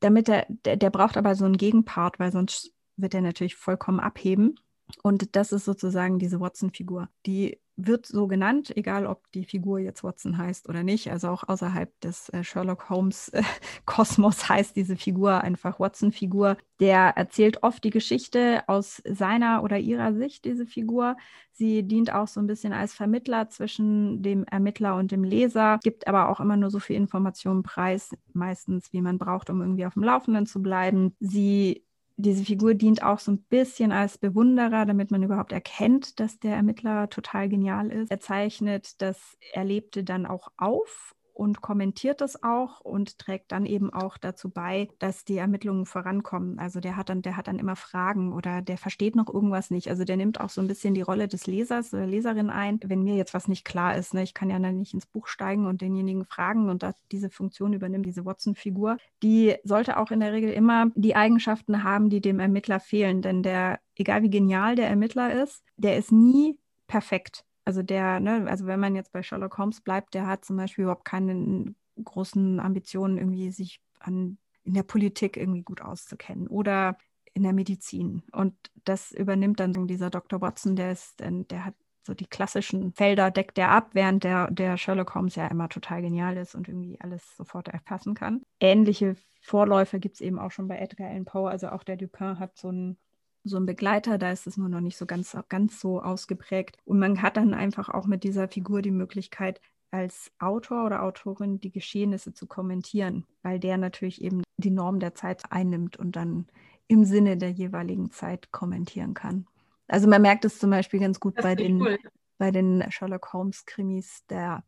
damit 0.00 0.30
er, 0.30 0.46
der, 0.48 0.78
der 0.78 0.88
braucht 0.88 1.18
aber 1.18 1.34
so 1.34 1.44
einen 1.44 1.58
Gegenpart, 1.58 2.18
weil 2.18 2.32
sonst 2.32 2.72
wird 2.96 3.12
er 3.12 3.20
natürlich 3.20 3.56
vollkommen 3.56 4.00
abheben. 4.00 4.58
Und 5.02 5.34
das 5.36 5.52
ist 5.52 5.64
sozusagen 5.64 6.18
diese 6.18 6.40
Watson-Figur, 6.40 7.08
die 7.26 7.58
wird 7.76 8.06
so 8.06 8.28
genannt, 8.28 8.76
egal 8.76 9.06
ob 9.06 9.30
die 9.32 9.44
Figur 9.44 9.80
jetzt 9.80 10.04
Watson 10.04 10.38
heißt 10.38 10.68
oder 10.68 10.84
nicht. 10.84 11.10
Also 11.10 11.28
auch 11.28 11.42
außerhalb 11.48 11.90
des 12.00 12.28
äh, 12.28 12.44
Sherlock 12.44 12.88
Holmes 12.88 13.30
äh, 13.30 13.42
heißt 14.48 14.76
diese 14.76 14.96
Figur 14.96 15.40
einfach 15.40 15.80
Watson-Figur. 15.80 16.56
Der 16.78 17.16
erzählt 17.16 17.62
oft 17.62 17.82
die 17.82 17.90
Geschichte 17.90 18.62
aus 18.68 19.02
seiner 19.04 19.62
oder 19.64 19.78
ihrer 19.78 20.14
Sicht, 20.14 20.44
diese 20.44 20.66
Figur. 20.66 21.16
Sie 21.52 21.82
dient 21.82 22.12
auch 22.12 22.28
so 22.28 22.40
ein 22.40 22.46
bisschen 22.46 22.72
als 22.72 22.94
Vermittler 22.94 23.48
zwischen 23.48 24.22
dem 24.22 24.44
Ermittler 24.44 24.96
und 24.96 25.10
dem 25.10 25.24
Leser, 25.24 25.78
gibt 25.82 26.06
aber 26.06 26.28
auch 26.28 26.40
immer 26.40 26.56
nur 26.56 26.70
so 26.70 26.78
viel 26.78 26.96
Informationen 26.96 27.62
preis, 27.62 28.10
meistens 28.32 28.92
wie 28.92 29.00
man 29.00 29.18
braucht, 29.18 29.50
um 29.50 29.60
irgendwie 29.60 29.86
auf 29.86 29.94
dem 29.94 30.04
Laufenden 30.04 30.46
zu 30.46 30.62
bleiben. 30.62 31.16
Sie 31.18 31.84
diese 32.16 32.44
Figur 32.44 32.74
dient 32.74 33.02
auch 33.02 33.18
so 33.18 33.32
ein 33.32 33.42
bisschen 33.42 33.92
als 33.92 34.18
Bewunderer, 34.18 34.86
damit 34.86 35.10
man 35.10 35.22
überhaupt 35.22 35.52
erkennt, 35.52 36.20
dass 36.20 36.38
der 36.38 36.54
Ermittler 36.54 37.08
total 37.10 37.48
genial 37.48 37.90
ist. 37.90 38.10
Er 38.10 38.20
zeichnet 38.20 39.00
das 39.02 39.36
Erlebte 39.52 40.04
dann 40.04 40.26
auch 40.26 40.48
auf 40.56 41.14
und 41.34 41.60
kommentiert 41.60 42.20
das 42.20 42.42
auch 42.44 42.80
und 42.80 43.18
trägt 43.18 43.50
dann 43.50 43.66
eben 43.66 43.92
auch 43.92 44.16
dazu 44.16 44.48
bei, 44.48 44.88
dass 45.00 45.24
die 45.24 45.36
Ermittlungen 45.36 45.84
vorankommen. 45.84 46.60
Also 46.60 46.78
der 46.78 46.96
hat 46.96 47.08
dann, 47.08 47.22
der 47.22 47.36
hat 47.36 47.48
dann 47.48 47.58
immer 47.58 47.74
Fragen 47.74 48.32
oder 48.32 48.62
der 48.62 48.78
versteht 48.78 49.16
noch 49.16 49.32
irgendwas 49.32 49.70
nicht. 49.70 49.90
Also 49.90 50.04
der 50.04 50.16
nimmt 50.16 50.40
auch 50.40 50.48
so 50.48 50.60
ein 50.60 50.68
bisschen 50.68 50.94
die 50.94 51.02
Rolle 51.02 51.26
des 51.26 51.48
Lesers 51.48 51.92
oder 51.92 52.06
Leserin 52.06 52.50
ein. 52.50 52.78
Wenn 52.84 53.02
mir 53.02 53.16
jetzt 53.16 53.34
was 53.34 53.48
nicht 53.48 53.64
klar 53.64 53.96
ist, 53.96 54.14
ne, 54.14 54.22
ich 54.22 54.32
kann 54.32 54.48
ja 54.48 54.58
dann 54.60 54.78
nicht 54.78 54.94
ins 54.94 55.06
Buch 55.06 55.26
steigen 55.26 55.66
und 55.66 55.80
denjenigen 55.80 56.24
fragen 56.24 56.68
und 56.68 56.84
das, 56.84 56.94
diese 57.10 57.30
Funktion 57.30 57.72
übernimmt 57.72 58.06
diese 58.06 58.24
Watson-Figur. 58.24 58.96
Die 59.22 59.56
sollte 59.64 59.98
auch 59.98 60.12
in 60.12 60.20
der 60.20 60.32
Regel 60.32 60.52
immer 60.52 60.86
die 60.94 61.16
Eigenschaften 61.16 61.82
haben, 61.82 62.10
die 62.10 62.20
dem 62.20 62.38
Ermittler 62.38 62.78
fehlen. 62.78 63.22
Denn 63.22 63.42
der, 63.42 63.80
egal 63.96 64.22
wie 64.22 64.30
genial 64.30 64.76
der 64.76 64.88
Ermittler 64.88 65.42
ist, 65.42 65.64
der 65.76 65.96
ist 65.96 66.12
nie 66.12 66.58
perfekt. 66.86 67.44
Also 67.64 67.82
der, 67.82 68.20
ne, 68.20 68.46
also 68.48 68.66
wenn 68.66 68.80
man 68.80 68.94
jetzt 68.94 69.12
bei 69.12 69.22
Sherlock 69.22 69.58
Holmes 69.58 69.80
bleibt, 69.80 70.14
der 70.14 70.26
hat 70.26 70.44
zum 70.44 70.56
Beispiel 70.56 70.84
überhaupt 70.84 71.04
keine 71.04 71.74
großen 72.02 72.60
Ambitionen, 72.60 73.18
irgendwie 73.18 73.50
sich 73.50 73.80
an, 74.00 74.38
in 74.64 74.74
der 74.74 74.82
Politik 74.82 75.36
irgendwie 75.36 75.62
gut 75.62 75.80
auszukennen 75.80 76.48
oder 76.48 76.98
in 77.32 77.42
der 77.42 77.52
Medizin. 77.52 78.22
Und 78.32 78.54
das 78.84 79.12
übernimmt 79.12 79.60
dann 79.60 79.86
dieser 79.86 80.10
Dr. 80.10 80.40
Watson, 80.40 80.76
der 80.76 80.92
ist, 80.92 81.20
der 81.20 81.64
hat 81.64 81.74
so 82.06 82.14
die 82.14 82.26
klassischen 82.26 82.92
Felder 82.92 83.30
deckt 83.30 83.58
er 83.58 83.70
ab, 83.70 83.90
während 83.92 84.24
der, 84.24 84.50
der 84.50 84.76
Sherlock 84.76 85.14
Holmes 85.14 85.36
ja 85.36 85.46
immer 85.46 85.68
total 85.68 86.02
genial 86.02 86.36
ist 86.36 86.54
und 86.54 86.68
irgendwie 86.68 87.00
alles 87.00 87.36
sofort 87.36 87.68
erfassen 87.68 88.14
kann. 88.14 88.42
Ähnliche 88.60 89.16
Vorläufer 89.40 89.98
gibt 89.98 90.16
es 90.16 90.20
eben 90.20 90.38
auch 90.38 90.50
schon 90.50 90.68
bei 90.68 90.78
Edgar 90.78 91.08
Allan 91.08 91.24
Poe. 91.24 91.48
Also 91.50 91.68
auch 91.68 91.82
der 91.82 91.96
Dupin 91.96 92.38
hat 92.38 92.56
so 92.58 92.70
ein 92.70 92.98
so 93.44 93.58
ein 93.58 93.66
Begleiter, 93.66 94.18
da 94.18 94.32
ist 94.32 94.46
es 94.46 94.56
nur 94.56 94.68
noch 94.68 94.80
nicht 94.80 94.96
so 94.96 95.06
ganz, 95.06 95.36
ganz 95.48 95.78
so 95.78 96.00
ausgeprägt. 96.02 96.78
Und 96.84 96.98
man 96.98 97.20
hat 97.22 97.36
dann 97.36 97.54
einfach 97.54 97.90
auch 97.90 98.06
mit 98.06 98.24
dieser 98.24 98.48
Figur 98.48 98.82
die 98.82 98.90
Möglichkeit, 98.90 99.60
als 99.90 100.32
Autor 100.40 100.86
oder 100.86 101.04
Autorin 101.04 101.60
die 101.60 101.70
Geschehnisse 101.70 102.34
zu 102.34 102.48
kommentieren, 102.48 103.26
weil 103.42 103.60
der 103.60 103.78
natürlich 103.78 104.22
eben 104.22 104.42
die 104.56 104.70
Norm 104.70 104.98
der 104.98 105.14
Zeit 105.14 105.42
einnimmt 105.50 105.96
und 105.96 106.16
dann 106.16 106.46
im 106.88 107.04
Sinne 107.04 107.36
der 107.36 107.50
jeweiligen 107.50 108.10
Zeit 108.10 108.50
kommentieren 108.50 109.14
kann. 109.14 109.46
Also 109.86 110.08
man 110.08 110.22
merkt 110.22 110.44
es 110.44 110.58
zum 110.58 110.70
Beispiel 110.70 110.98
ganz 110.98 111.20
gut 111.20 111.36
bei 111.36 111.54
den, 111.54 111.80
cool. 111.80 111.98
bei 112.38 112.50
den 112.50 112.84
Sherlock 112.90 113.32
Holmes-Krimis, 113.32 114.26
der 114.28 114.64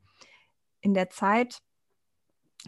in 0.80 0.94
der 0.94 1.10
Zeit, 1.10 1.60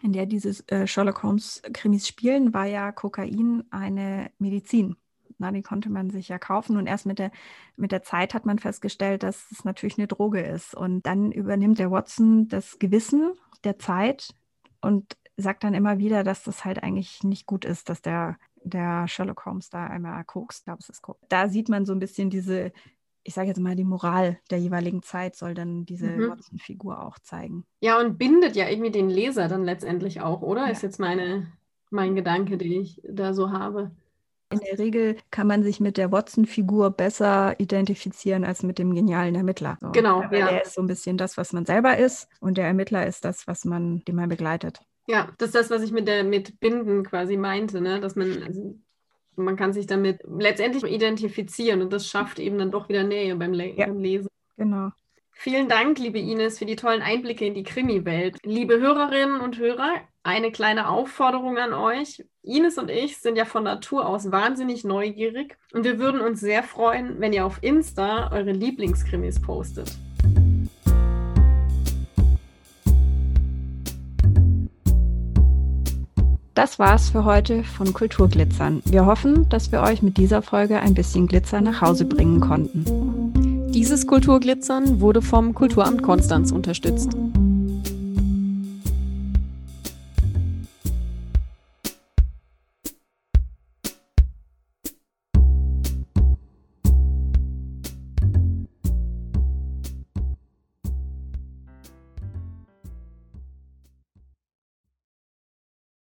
in 0.03 0.13
der 0.13 0.27
diese 0.27 0.67
äh, 0.69 0.87
Sherlock 0.87 1.23
Holmes-Krimis 1.23 2.09
spielen, 2.09 2.55
war 2.55 2.67
ja 2.67 2.91
Kokain 2.91 3.65
eine 3.71 4.33
Medizin. 4.39 4.97
Na, 5.39 5.53
die 5.53 5.63
konnte 5.63 5.89
man 5.89 6.11
sich 6.11 6.29
ja 6.29 6.39
kaufen 6.39 6.77
und 6.77 6.87
erst 6.87 7.07
mit 7.07 7.19
der, 7.19 7.31
mit 7.77 7.93
der 7.93 8.03
Zeit 8.03 8.35
hat 8.35 8.45
man 8.45 8.59
festgestellt, 8.59 9.23
dass 9.23 9.51
es 9.53 9.65
natürlich 9.65 9.99
eine 9.99 10.09
Droge 10.09 10.41
ist. 10.41 10.75
Und 10.75 11.07
dann 11.07 11.31
übernimmt 11.31 11.79
der 11.79 11.91
Watson 11.91 12.49
das 12.49 12.79
Gewissen 12.79 13.33
der 13.65 13.79
Zeit 13.79 14.35
und 14.81 15.17
sagt 15.37 15.63
dann 15.65 15.75
immer 15.75 15.99
wieder, 15.99 16.25
dass 16.25 16.43
das 16.43 16.65
halt 16.65 16.83
eigentlich 16.83 17.23
nicht 17.23 17.47
gut 17.47 17.65
ist, 17.65 17.89
dass 17.89 18.03
der, 18.03 18.37
der 18.65 19.07
Sherlock 19.07 19.47
Holmes 19.47 19.71
da 19.71 19.87
einmal 19.87 20.25
kokst. 20.25 20.65
Glaube, 20.65 20.81
es 20.83 20.89
ist 20.89 21.03
Koks. 21.03 21.21
Da 21.29 21.49
sieht 21.49 21.69
man 21.69 21.87
so 21.87 21.93
ein 21.93 22.01
bisschen 22.01 22.29
diese, 22.29 22.73
ich 23.23 23.35
sage 23.35 23.49
jetzt 23.49 23.61
mal, 23.61 23.77
die 23.77 23.85
Moral 23.85 24.39
der 24.51 24.59
jeweiligen 24.59 25.03
Zeit 25.03 25.37
soll 25.37 25.55
dann 25.55 25.87
diese 25.87 26.09
mhm. 26.09 26.31
Watson-Figur 26.31 27.01
auch 27.07 27.21
zeigen. 27.21 27.65
Ja, 27.81 28.01
und 28.01 28.19
bindet 28.19 28.57
ja 28.57 28.69
irgendwie 28.69 28.91
den 28.91 29.09
Leser 29.09 29.47
dann 29.47 29.65
letztendlich 29.65 30.21
auch, 30.21 30.43
oder? 30.43 30.67
Ja. 30.67 30.73
Ist 30.73 30.83
jetzt 30.83 30.99
meine, 30.99 31.47
mein 31.91 32.17
Gedanke, 32.17 32.59
den 32.59 32.73
ich 32.73 33.01
da 33.09 33.33
so 33.33 33.53
habe. 33.53 33.93
In 34.51 34.61
der 34.61 34.79
Regel 34.79 35.17
kann 35.31 35.47
man 35.47 35.63
sich 35.63 35.79
mit 35.79 35.99
der 35.99 36.11
Watson-Figur 36.11 36.91
besser 36.91 37.55
identifizieren 37.59 38.45
als 38.45 38.63
mit 38.63 38.79
dem 38.79 38.95
genialen 38.95 39.35
Ermittler. 39.35 39.77
So. 39.81 39.91
Genau. 39.91 40.25
Weil 40.31 40.39
ja. 40.39 40.49
er 40.49 40.63
ist 40.63 40.75
so 40.75 40.81
ein 40.81 40.87
bisschen 40.87 41.19
das, 41.19 41.37
was 41.37 41.53
man 41.53 41.67
selber 41.67 41.99
ist 41.99 42.29
und 42.41 42.57
der 42.57 42.67
Ermittler 42.67 43.07
ist 43.07 43.25
das, 43.25 43.47
was 43.47 43.65
man, 43.65 44.03
den 44.07 44.17
man 44.17 44.29
begleitet. 44.29 44.81
Ja, 45.07 45.29
das 45.39 45.49
ist 45.49 45.55
das, 45.55 45.71
was 45.71 45.83
ich 45.83 45.93
mit 45.93 46.09
der 46.09 46.25
mit 46.25 46.61
Binden 46.61 47.03
quasi 47.03 47.37
meinte, 47.37 47.81
ne? 47.81 48.01
dass 48.01 48.17
man, 48.17 48.43
also, 48.43 48.79
man 49.37 49.57
kann 49.57 49.73
sich 49.73 49.87
damit 49.87 50.21
letztendlich 50.27 50.85
identifizieren 50.85 51.83
und 51.83 51.93
das 51.93 52.07
schafft 52.07 52.39
eben 52.39 52.59
dann 52.59 52.71
doch 52.71 52.89
wieder 52.89 53.05
Nähe 53.05 53.37
beim, 53.37 53.53
Le 53.53 53.75
ja. 53.75 53.87
beim 53.87 54.01
Lesen. 54.01 54.29
Genau. 54.57 54.91
Vielen 55.41 55.69
Dank, 55.69 56.01
liebe 56.01 56.19
Ines, 56.19 56.59
für 56.59 56.67
die 56.67 56.75
tollen 56.75 57.01
Einblicke 57.01 57.47
in 57.47 57.55
die 57.55 57.63
Krimi-Welt. 57.63 58.39
Liebe 58.43 58.81
Hörerinnen 58.81 59.41
und 59.41 59.57
Hörer, 59.57 59.93
eine 60.25 60.51
kleine 60.51 60.89
Aufforderung 60.89 61.59
an 61.59 61.73
euch. 61.73 62.25
Ines 62.43 62.77
und 62.77 62.91
ich 62.91 63.19
sind 63.19 63.37
ja 63.37 63.45
von 63.45 63.63
Natur 63.63 64.09
aus 64.09 64.33
wahnsinnig 64.33 64.83
neugierig 64.83 65.57
und 65.73 65.85
wir 65.85 66.01
würden 66.01 66.21
uns 66.21 66.41
sehr 66.41 66.65
freuen, 66.65 67.21
wenn 67.21 67.33
ihr 67.33 67.47
auf 67.47 67.63
Insta 67.63 68.33
eure 68.33 68.51
Lieblingskrimis 68.51 69.41
postet. 69.41 69.97
Das 76.55 76.81
war's 76.81 77.11
für 77.11 77.25
heute 77.25 77.63
von 77.63 77.93
Kulturglitzern. 77.93 78.83
Wir 78.87 79.07
hoffen, 79.07 79.49
dass 79.51 79.71
wir 79.71 79.83
euch 79.83 80.03
mit 80.03 80.17
dieser 80.17 80.43
Folge 80.43 80.81
ein 80.81 80.95
bisschen 80.95 81.29
Glitzer 81.29 81.61
nach 81.61 81.81
Hause 81.81 82.07
bringen 82.07 82.41
konnten. 82.41 83.18
Dieses 83.79 84.09
Kulturglitzern 84.09 85.01
wurde 85.01 85.23
vom 85.23 85.55
Kulturamt 85.55 86.03
Konstanz 86.03 86.51
unterstützt. 86.51 87.11